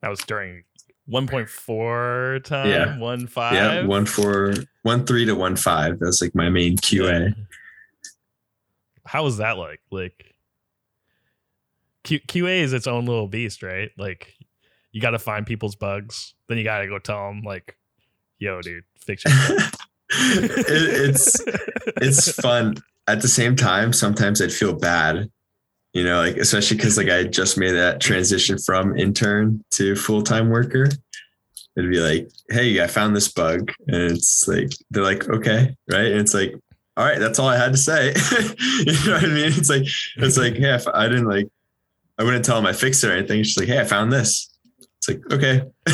[0.00, 0.64] that was during
[1.10, 2.96] 1.4 time Yeah.
[2.98, 5.98] 1.5 Yeah, one four, one three to one five.
[5.98, 7.34] That's like my main QA.
[9.04, 10.34] how was that like like
[12.04, 14.34] Q, qa is its own little beast right like
[14.92, 17.76] you got to find people's bugs then you got to go tell them like
[18.38, 19.32] yo dude fix your
[20.10, 21.42] it, it's
[21.96, 22.76] it's fun.
[23.08, 25.28] At the same time, sometimes I'd feel bad,
[25.92, 30.22] you know, like especially because like I just made that transition from intern to full
[30.22, 30.88] time worker.
[31.76, 36.06] It'd be like, hey, I found this bug, and it's like they're like, okay, right,
[36.06, 36.54] and it's like,
[36.96, 38.08] all right, that's all I had to say.
[38.80, 39.52] you know what I mean?
[39.52, 39.86] It's like
[40.16, 41.48] it's like, hey, I didn't like,
[42.18, 43.42] I wouldn't tell them I fixed it or anything.
[43.42, 44.50] Just like, hey, I found this.
[44.98, 45.54] It's like, okay,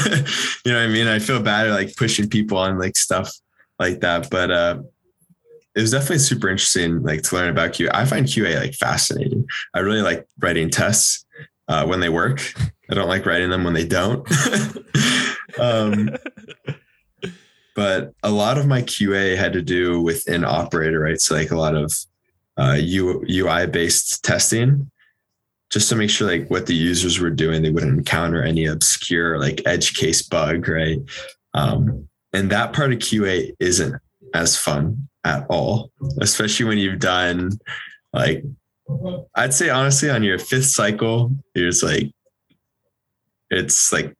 [0.64, 1.06] you know what I mean?
[1.06, 3.32] I feel bad at like pushing people on like stuff
[3.78, 4.30] like that.
[4.30, 4.82] But uh,
[5.74, 7.90] it was definitely super interesting, like to learn about QA.
[7.92, 9.46] I find QA like fascinating.
[9.74, 11.24] I really like writing tests
[11.68, 12.52] uh, when they work.
[12.90, 14.26] I don't like writing them when they don't.
[15.60, 16.10] um,
[17.76, 21.20] but a lot of my QA had to do with an operator, right?
[21.20, 21.92] So like a lot of
[22.56, 24.90] uh, UI based testing,
[25.70, 29.38] just to make sure like what the users were doing, they wouldn't encounter any obscure
[29.38, 30.98] like edge case bug, right?
[31.54, 33.94] Um, and that part of QA isn't
[34.34, 35.90] as fun at all,
[36.20, 37.50] especially when you've done
[38.12, 38.44] like,
[39.34, 42.10] I'd say honestly, on your fifth cycle, you're just like,
[43.50, 44.14] it's like,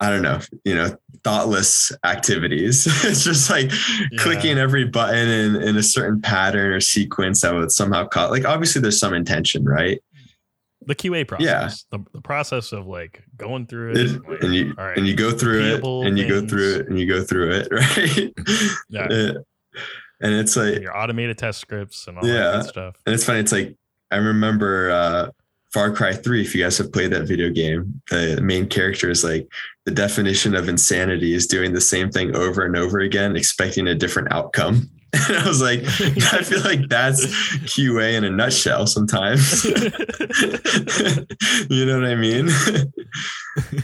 [0.00, 2.86] I don't know, you know, thoughtless activities.
[3.04, 3.70] it's just like
[4.12, 4.18] Yeah.
[4.22, 8.44] clicking every button in, in a certain pattern or sequence that would somehow cause, like,
[8.44, 10.00] obviously there's some intention, right?
[10.88, 11.84] The QA process.
[11.92, 11.98] Yeah.
[11.98, 13.96] The, the process of like going through it.
[13.98, 16.74] It- like, and you all right, and you go through it and you go through
[16.80, 18.32] it and you go through it right
[18.88, 19.32] Yeah.
[20.20, 22.50] And it's like your automated test scripts and all Yeah.
[22.50, 22.96] that stuff.
[23.06, 23.76] and it's funny it's like
[24.10, 25.30] i remember uh
[25.72, 29.22] far cry 3 if you guys have played that video game the main character is
[29.22, 29.46] like
[29.84, 33.94] the definition of insanity is doing the same thing over and over again expecting a
[33.94, 34.90] different outcome
[35.28, 35.80] and i was like
[36.34, 37.24] i feel like that's
[37.64, 39.64] qa in a nutshell sometimes.
[41.70, 42.48] You know what i mean?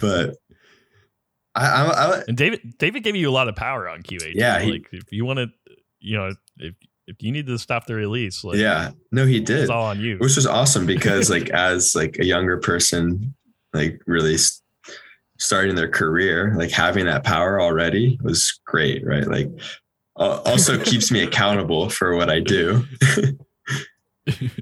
[0.01, 0.37] But
[1.55, 4.33] I, I, I and David David gave you a lot of power on QA.
[4.35, 5.47] Yeah, he- like if you want to,
[6.01, 6.75] you know, if
[7.07, 8.91] if you need to stop the release, like yeah.
[9.13, 9.61] No he did.
[9.61, 10.17] it's all on you.
[10.19, 13.35] which was awesome because like as like a younger person
[13.73, 14.37] like really
[15.39, 19.27] starting their career like having that power already was great right?
[19.27, 19.49] Like
[20.19, 22.85] al- also keeps me accountable for what i do.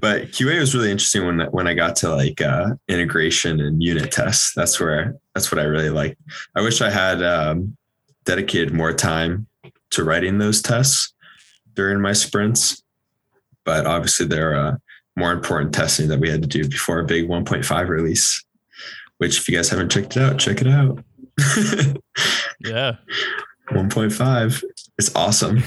[0.01, 4.11] But qa was really interesting when when i got to like uh integration and unit
[4.11, 4.53] tests.
[4.53, 6.17] That's where that's what i really like.
[6.53, 7.77] I wish i had um
[8.25, 9.47] dedicated more time
[9.91, 11.13] to writing those tests
[11.75, 12.83] during my sprints
[13.65, 14.75] but obviously there are uh,
[15.15, 18.43] more important testing that we had to do before a big 1.5 release
[19.17, 21.03] which if you guys haven't checked it out check it out.
[22.63, 22.95] Yeah.
[23.71, 24.63] 1.5
[24.97, 25.57] it's awesome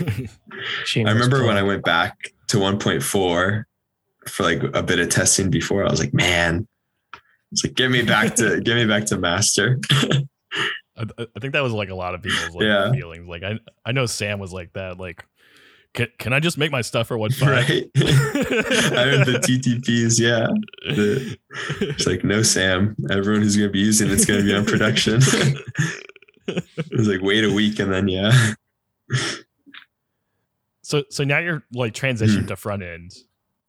[0.96, 5.84] I remember when I went back to 1.4 for like a bit of testing before,
[5.86, 6.66] I was like, man,
[7.52, 9.78] it's like, get me back to, get me back to master.
[10.96, 12.90] I, I think that was like a lot of people's like Yeah.
[12.92, 13.28] feelings.
[13.28, 14.98] Like I I know Sam was like that.
[14.98, 15.24] Like,
[15.94, 17.48] can, can I just make my stuff for one five?
[17.48, 17.84] right.
[17.96, 20.18] I heard the TTPs.
[20.18, 20.46] Yeah.
[20.94, 21.36] The-
[21.80, 24.64] it's like, no, Sam, everyone who's going to be using it's going to be on
[24.64, 25.20] production.
[26.48, 26.64] it
[26.96, 27.78] was like, wait a week.
[27.78, 28.54] And then, yeah.
[30.82, 33.12] So so now you're like transitioned to front end.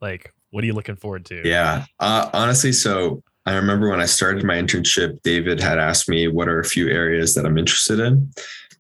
[0.01, 1.41] Like, what are you looking forward to?
[1.41, 1.47] Hmm.
[1.47, 1.85] Yeah.
[1.99, 6.47] Uh, honestly, so I remember when I started my internship, David had asked me what
[6.49, 8.31] are a few areas that I'm interested in.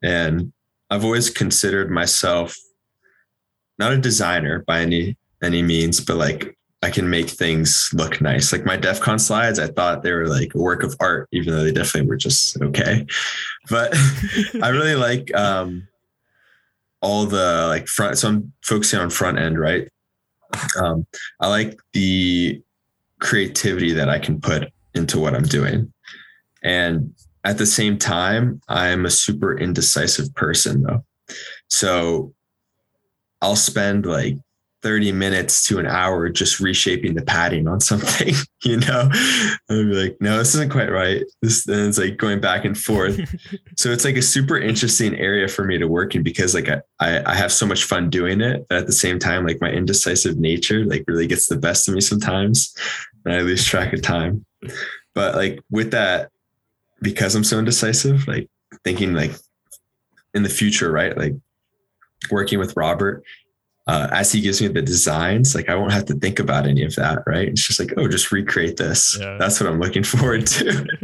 [0.03, 0.51] And
[0.89, 2.55] I've always considered myself
[3.79, 8.51] not a designer by any any means, but like I can make things look nice.
[8.51, 11.53] Like my DEF CON slides, I thought they were like a work of art, even
[11.53, 13.05] though they definitely were just okay.
[13.69, 13.93] But
[14.61, 15.87] I really like um
[17.07, 19.87] all the like front so I'm focusing on front end, right?
[20.77, 21.07] Um,
[21.39, 22.61] I like the
[23.21, 25.93] creativity that I can put into what I'm doing.
[26.63, 27.13] And
[27.45, 31.05] at the same time, I'm a super indecisive person though.
[31.69, 32.33] So
[33.41, 34.35] I'll spend like
[34.83, 39.09] 30 minutes to an hour just reshaping the padding on something, you know?
[39.11, 41.23] I'd be like, no, this isn't quite right.
[41.41, 43.19] This then it's like going back and forth.
[43.75, 46.81] so it's like a super interesting area for me to work in because like I,
[46.99, 48.65] I, I have so much fun doing it.
[48.69, 51.95] But at the same time, like my indecisive nature like really gets the best of
[51.95, 52.75] me sometimes.
[53.25, 54.45] And I lose track of time.
[55.13, 56.29] But like with that,
[57.01, 58.49] because I'm so indecisive, like
[58.83, 59.31] thinking like
[60.33, 61.17] in the future, right?
[61.17, 61.33] Like
[62.31, 63.23] working with Robert,
[63.87, 66.83] uh, as he gives me the designs, like I won't have to think about any
[66.83, 67.47] of that, right?
[67.47, 69.17] It's just like, oh, just recreate this.
[69.19, 69.37] Yeah.
[69.39, 70.85] That's what I'm looking forward to.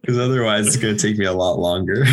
[0.00, 2.04] Because otherwise, it's going to take me a lot longer.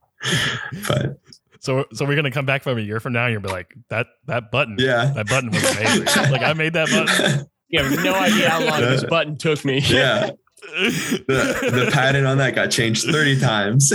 [0.88, 1.18] but
[1.60, 3.74] So so we're gonna come back from a year from now and you'll be like,
[3.88, 6.04] that that button, yeah, that button was amazing.
[6.30, 7.46] like I made that button.
[7.68, 9.80] You have no idea how long this button took me.
[9.80, 10.30] yeah.
[10.72, 13.90] The, the padding on that got changed 30 times.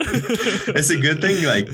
[0.00, 1.68] it's a good thing, like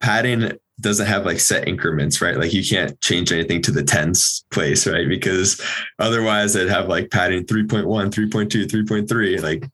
[0.00, 2.36] padding doesn't have like set increments, right?
[2.36, 5.08] Like you can't change anything to the tens place, right?
[5.08, 5.60] Because
[5.98, 9.42] otherwise it'd have like padding 3.1, 3.2, 3.3.
[9.42, 9.64] Like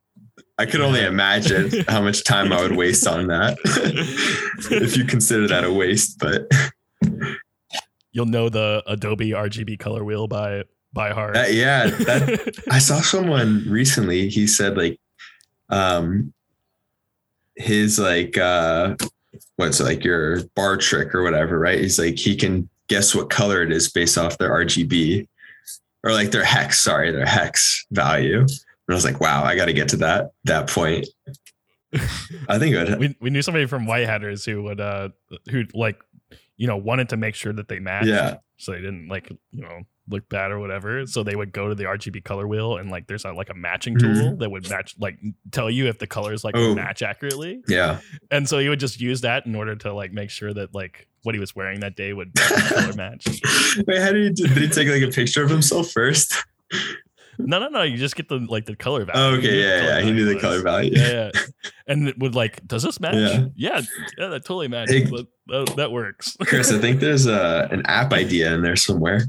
[0.59, 3.59] I could only imagine how much time I would waste on that
[4.71, 6.51] if you consider that a waste, but
[8.13, 11.35] You'll know the Adobe RGB color wheel by by heart.
[11.35, 14.99] that, yeah, that I saw someone recently, he said like
[15.69, 16.33] um
[17.55, 18.97] his like uh
[19.57, 21.81] what's like your bar trick or whatever, right?
[21.81, 25.29] He's like he can guess what color it is based off their RGB
[26.05, 28.41] or like their hex, sorry, their hex value.
[28.41, 28.51] And
[28.89, 31.07] I was like, wow, I got to get to that that point.
[32.49, 32.99] I think would.
[32.99, 35.09] we we knew somebody from White Hatters who would uh
[35.51, 35.99] who like
[36.57, 38.09] you know wanted to make sure that they matched.
[38.09, 38.37] Yeah.
[38.59, 41.07] So they didn't like you know look bad or whatever.
[41.07, 43.55] So they would go to the RGB color wheel and like there's a, like a
[43.55, 44.01] matching Mhm.
[44.01, 45.19] tool that would match like
[45.53, 46.75] tell you if the colors like Oh.
[46.75, 47.63] match accurately.
[47.69, 48.01] Yeah.
[48.31, 51.07] And so he would just use that in order to like make sure that like
[51.25, 53.27] what he was wearing that day would color match.
[53.87, 54.47] Wait, how did he?
[54.47, 56.35] Did he take like a picture of himself first?
[57.41, 57.83] No, no, no.
[57.83, 59.21] You just get the like the color value.
[59.37, 60.01] Oh, okay, yeah, yeah.
[60.01, 60.91] He knew the color value.
[60.95, 61.41] Yeah, yeah.
[61.87, 63.15] and it would like, does this match?
[63.15, 63.45] Yeah.
[63.55, 63.81] Yeah,
[64.19, 64.95] yeah, that totally matches.
[64.95, 65.05] Hey.
[65.05, 66.37] That, that, that works.
[66.41, 69.23] Kris, I think there's a an app idea in there somewhere.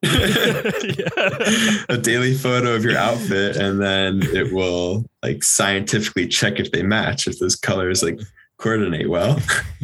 [0.02, 1.84] yeah.
[1.88, 6.82] a daily photo of your outfit, and then it will like scientifically check if they
[6.82, 8.20] match, if those colors like
[8.58, 9.40] coordinate well.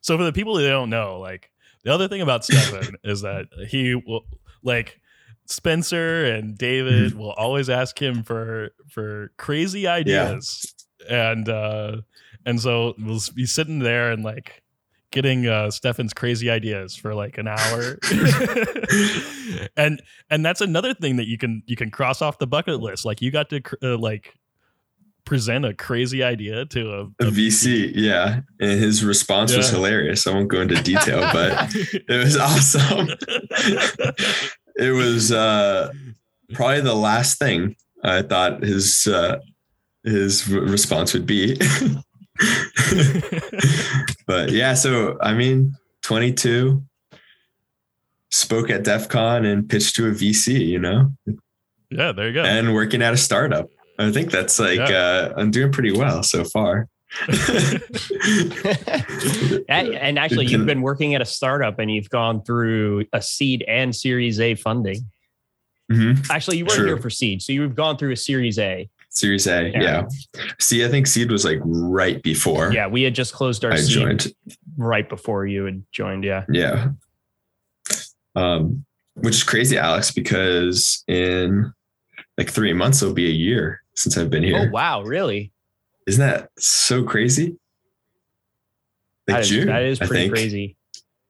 [0.00, 1.50] so for the people that don't know, like
[1.84, 4.24] the other thing about Stephan is that he will
[4.62, 5.00] like
[5.46, 10.74] Spencer and David will always ask him for for crazy ideas.
[11.08, 11.98] And uh
[12.46, 14.62] and so we'll be sitting there and like
[15.10, 17.98] getting uh Stephan's crazy ideas for like an hour.
[19.76, 20.00] and
[20.30, 23.04] and that's another thing that you can you can cross off the bucket list.
[23.04, 24.34] Like you got to cr- uh, like
[25.24, 30.26] present a crazy idea to a, A VC, yeah, and his response was hilarious.
[30.26, 33.08] I won't go into detail, but it was awesome.
[34.76, 35.92] it was uh,
[36.54, 39.38] probably the last thing I thought his uh,
[40.04, 41.58] his response would be.
[44.26, 46.82] but yeah, so I mean, 22
[48.30, 51.12] spoke at DEF CON and pitched to a VC, you know,
[51.90, 52.44] yeah, there you go.
[52.44, 53.68] and working at a startup.
[53.98, 54.88] I think that's like Yeah.
[54.88, 56.88] uh, I'm doing pretty well so far.
[59.68, 63.64] and, and actually, you've been working at a startup and you've gone through a seed
[63.66, 65.10] and Series A funding.
[65.90, 66.24] Mhm.
[66.30, 66.86] Actually, you weren't True.
[66.86, 68.88] here for seed, so you've gone through a Series A.
[69.12, 69.82] Series A, Yeah.
[69.82, 70.02] yeah.
[70.60, 73.76] See, I think Seed was like right before Yeah, we had just closed our I
[73.76, 74.34] seed joined.
[74.78, 76.24] right before you had joined.
[76.24, 76.90] Yeah, Yeah.
[78.36, 78.84] Um,
[79.14, 81.72] which is crazy, Alex, because in
[82.38, 84.68] like three months it'll be a year since I've been here.
[84.68, 85.50] Oh wow, really?
[86.06, 87.56] Isn't that so crazy?
[89.26, 90.76] Like That is, June, that is pretty crazy.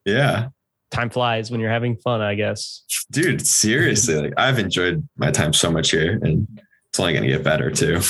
[0.05, 0.49] Yeah.
[0.91, 2.83] Time flies when you're having fun, I guess.
[3.11, 6.47] Dude, seriously, like I've enjoyed my time so much here and
[6.91, 8.01] it's only gonna get better too.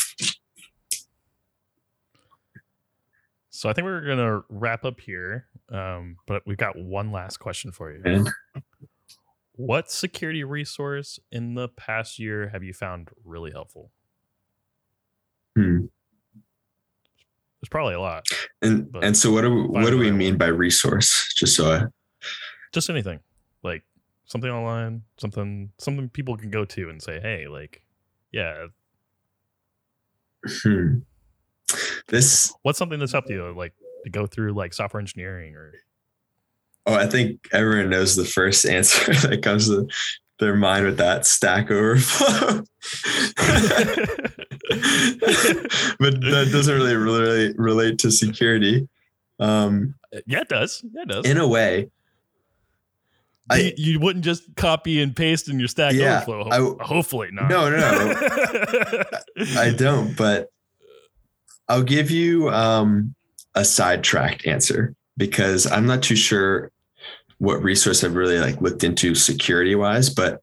[3.50, 5.46] So I think we're gonna wrap up here.
[5.70, 8.26] Um, but we've got one last question for you.
[9.52, 13.90] What security resource in the past year have you found really helpful?
[15.54, 15.80] hmm.
[17.60, 18.24] There's probably a lot.
[18.62, 21.30] and and so what do we, what do we mean by resource?
[21.36, 21.82] Just so I
[22.72, 23.20] Just anything.
[23.62, 23.82] Like
[24.24, 27.82] something online, something something people can go to and say, hey, like,
[28.32, 28.66] yeah,
[30.46, 30.98] hmm.
[32.08, 33.74] this what's something that's helped you like
[34.04, 35.72] to go through like software engineering or
[36.86, 39.86] Oh, I think everyone knows the first answer that comes to
[40.38, 42.64] their mind with that stack overflow.
[45.98, 48.88] but that doesn't really really relate to security.
[49.38, 49.94] Um,
[50.26, 50.82] yeah, it does.
[50.92, 51.26] Yeah, it does.
[51.26, 51.90] in a way,
[53.50, 56.78] I- you, wouldn't just copy and paste in your Stack Yeah, Overflow.
[56.80, 57.50] I- hopefully not.
[57.50, 58.14] No, no,
[59.60, 60.50] I don't, but
[61.68, 63.14] I'll give you um,
[63.54, 66.70] a sidetracked answer because I'm not too sure
[67.38, 70.40] what resource I've really like looked into security wise, but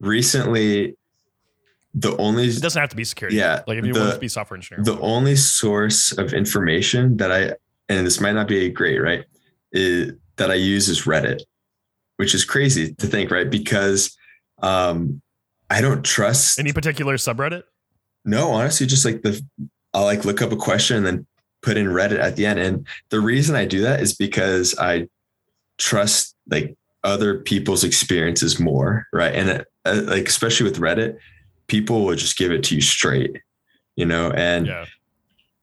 [0.00, 0.96] recently
[1.94, 3.36] the only It doesn't have to be security.
[3.36, 4.84] Yeah, Like if you the- want to be software engineer.
[4.84, 7.54] the only source of information that I
[7.88, 9.24] and this might not be great, right?
[9.72, 11.40] Is, that I use is Reddit,
[12.20, 13.48] which is crazy to think, right?
[13.50, 14.14] Because
[14.60, 15.22] um,
[15.70, 17.62] I don't trust Any particular subreddit?
[18.26, 19.42] no, honestly, just like the
[19.94, 21.26] I'll like look up a question and then
[21.62, 22.58] put in Reddit at the end.
[22.58, 25.08] And the reason I do that is because I
[25.78, 29.34] trust like other people's experiences more, right?
[29.34, 31.16] And uh, like especially with Reddit,
[31.68, 33.40] people will just give it to you straight,
[33.96, 34.30] you know.
[34.30, 34.84] And Yeah.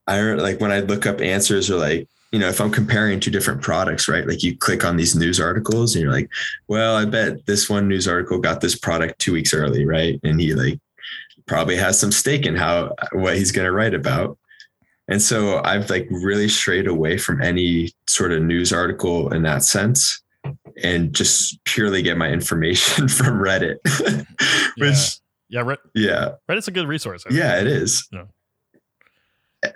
[0.08, 3.32] I like when I look up answers or like you know if I'm comparing two
[3.32, 4.28] different products, right?
[4.28, 6.30] Like you click on these news articles and you're like,
[6.68, 10.20] well, I bet this one news article got this product two weeks early, right?
[10.24, 10.80] And he like
[11.46, 14.38] probably has some stake in how what he's going to write about.
[15.08, 19.64] And so I've like really strayed away from any sort of news article in that
[19.64, 20.22] sense
[20.84, 23.78] and just purely get my information from Reddit.
[24.78, 25.18] Which
[25.48, 25.62] Yeah.
[25.62, 27.24] Red- yeah, Reddit's a good resource.
[27.26, 27.40] I think.
[27.40, 28.06] yeah, it is.
[28.12, 28.24] Yeah.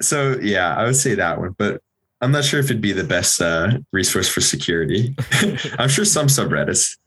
[0.01, 1.81] So yeah, I would say that one, but
[2.21, 5.15] I'm not sure if it'd be the best uh, resource for security.
[5.79, 6.97] I'm sure some subreddits,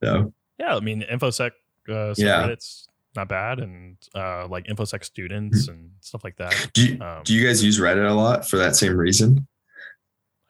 [0.00, 0.32] though.
[0.58, 1.50] Yeah, I mean, infosec
[1.88, 2.42] uh, Yeah.
[2.46, 2.86] subreddits
[3.16, 6.70] not bad, and uh, like infosec students and stuff like that.
[6.72, 9.46] Do you, Um, do you guys use Reddit a lot for that same reason?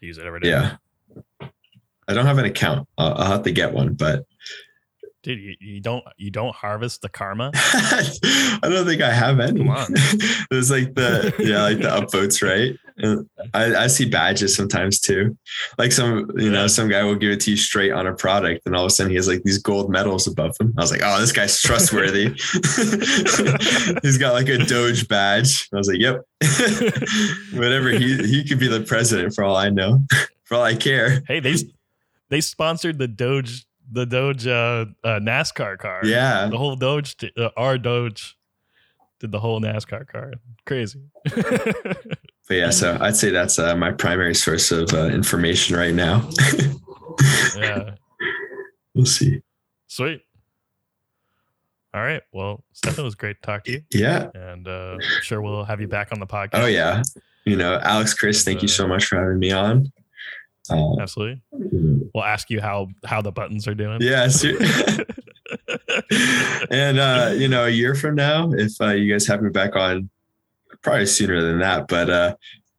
[0.02, 0.50] I use it every day.
[0.50, 0.76] Yeah.
[2.06, 2.88] I don't have an account.
[2.96, 4.24] I'll, I'll have to get one, but
[5.22, 7.50] dude, you, you don't you don't harvest the karma.
[7.54, 9.58] I don't think I have any.
[9.58, 9.92] Come on.
[10.50, 12.78] There's like the yeah, like the upvotes, right?
[13.54, 15.36] I, I see badges sometimes too.
[15.78, 18.66] Like some, you know, some guy will give it to you straight on a product,
[18.66, 20.74] and all of a sudden he has like these gold medals above him.
[20.76, 22.28] I was like, oh, this guy's trustworthy.
[24.02, 25.68] He's got like a Doge badge.
[25.72, 26.22] I was like, yep.
[27.54, 27.90] Whatever.
[27.90, 30.02] He he could be the president for all I know.
[30.44, 31.22] For all I care.
[31.28, 31.56] hey, they
[32.30, 36.00] they sponsored the Doge the Doge uh, uh, NASCAR car.
[36.04, 36.48] Yeah.
[36.48, 38.34] the whole Doge t- uh, our Doge
[39.20, 40.32] did the whole NASCAR car.
[40.64, 41.00] Crazy.
[42.48, 46.28] But yeah, so I'd say that's uh, my primary source of uh, information right now.
[47.56, 47.90] yeah.
[48.94, 49.42] we'll see.
[49.86, 50.22] Sweet.
[51.92, 52.22] All right.
[52.32, 53.82] Well, Stephan, it was great to talk to you.
[53.92, 54.30] Yeah.
[54.34, 56.50] And uh, I'm sure we'll have you back on the podcast.
[56.54, 57.02] Oh yeah.
[57.44, 59.90] You know, Alex, Kris, thank you so much for having me on.
[60.70, 61.40] Uh, Absolutely.
[62.14, 64.00] We'll ask you how how the buttons are doing.
[64.00, 64.28] yeah.
[66.70, 69.76] and uh, you know, a year from now, if uh, you guys have me back
[69.76, 70.10] on,
[70.82, 72.34] probably sooner than that, but uh,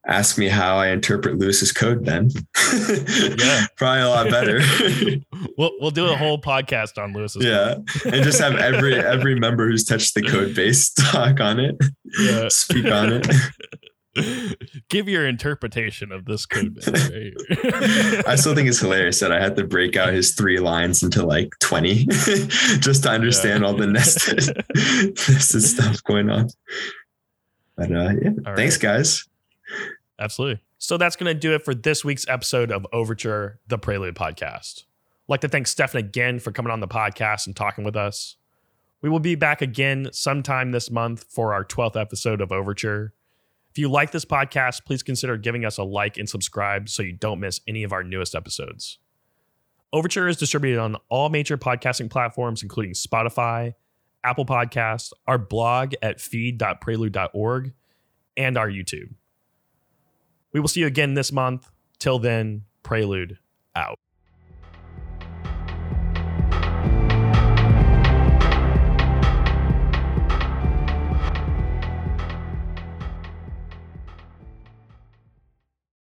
[0.06, 2.04] ask me how I interpret Lewis's code.
[2.04, 2.30] Then,
[2.72, 3.66] Yeah.
[3.76, 4.60] probably a lot better.
[5.58, 7.44] we'll we'll do a whole podcast on Lewis's.
[7.44, 7.74] yeah,
[8.04, 11.76] and just have every every member who's touched the code base talk on it,
[12.18, 12.48] Yeah.
[12.48, 13.26] speak on it.
[14.88, 16.88] Give your interpretation of this code base.
[16.88, 18.26] right?
[18.26, 21.24] I still think it's hilarious that I had to break out his three lines into
[21.24, 22.06] like 20
[22.80, 23.68] just to understand Yeah.
[23.68, 26.48] all the nested, nested stuff going on.
[27.80, 28.82] But uh, yeah, All thanks, right.
[28.82, 29.26] guys.
[30.18, 30.60] Absolutely.
[30.76, 34.82] So that's going to do it for this week's episode of Overture, the Prelude podcast.
[34.82, 38.36] I'd like to thank Stephan again for coming on the podcast and talking with us.
[39.00, 43.14] We will be back again sometime this month for our 12th episode of Overture.
[43.70, 47.12] If you like this podcast, please consider giving us a like and subscribe so you
[47.12, 48.98] don't miss any of our newest episodes.
[49.90, 53.74] Overture is distributed on all major podcasting platforms, including Spotify,
[54.24, 57.72] Apple Podcasts, our blog at feed.prelude.org,
[58.36, 59.14] and our YouTube.
[60.52, 61.70] We will see you again this month.
[61.98, 63.38] Till then, Prelude
[63.74, 63.98] out.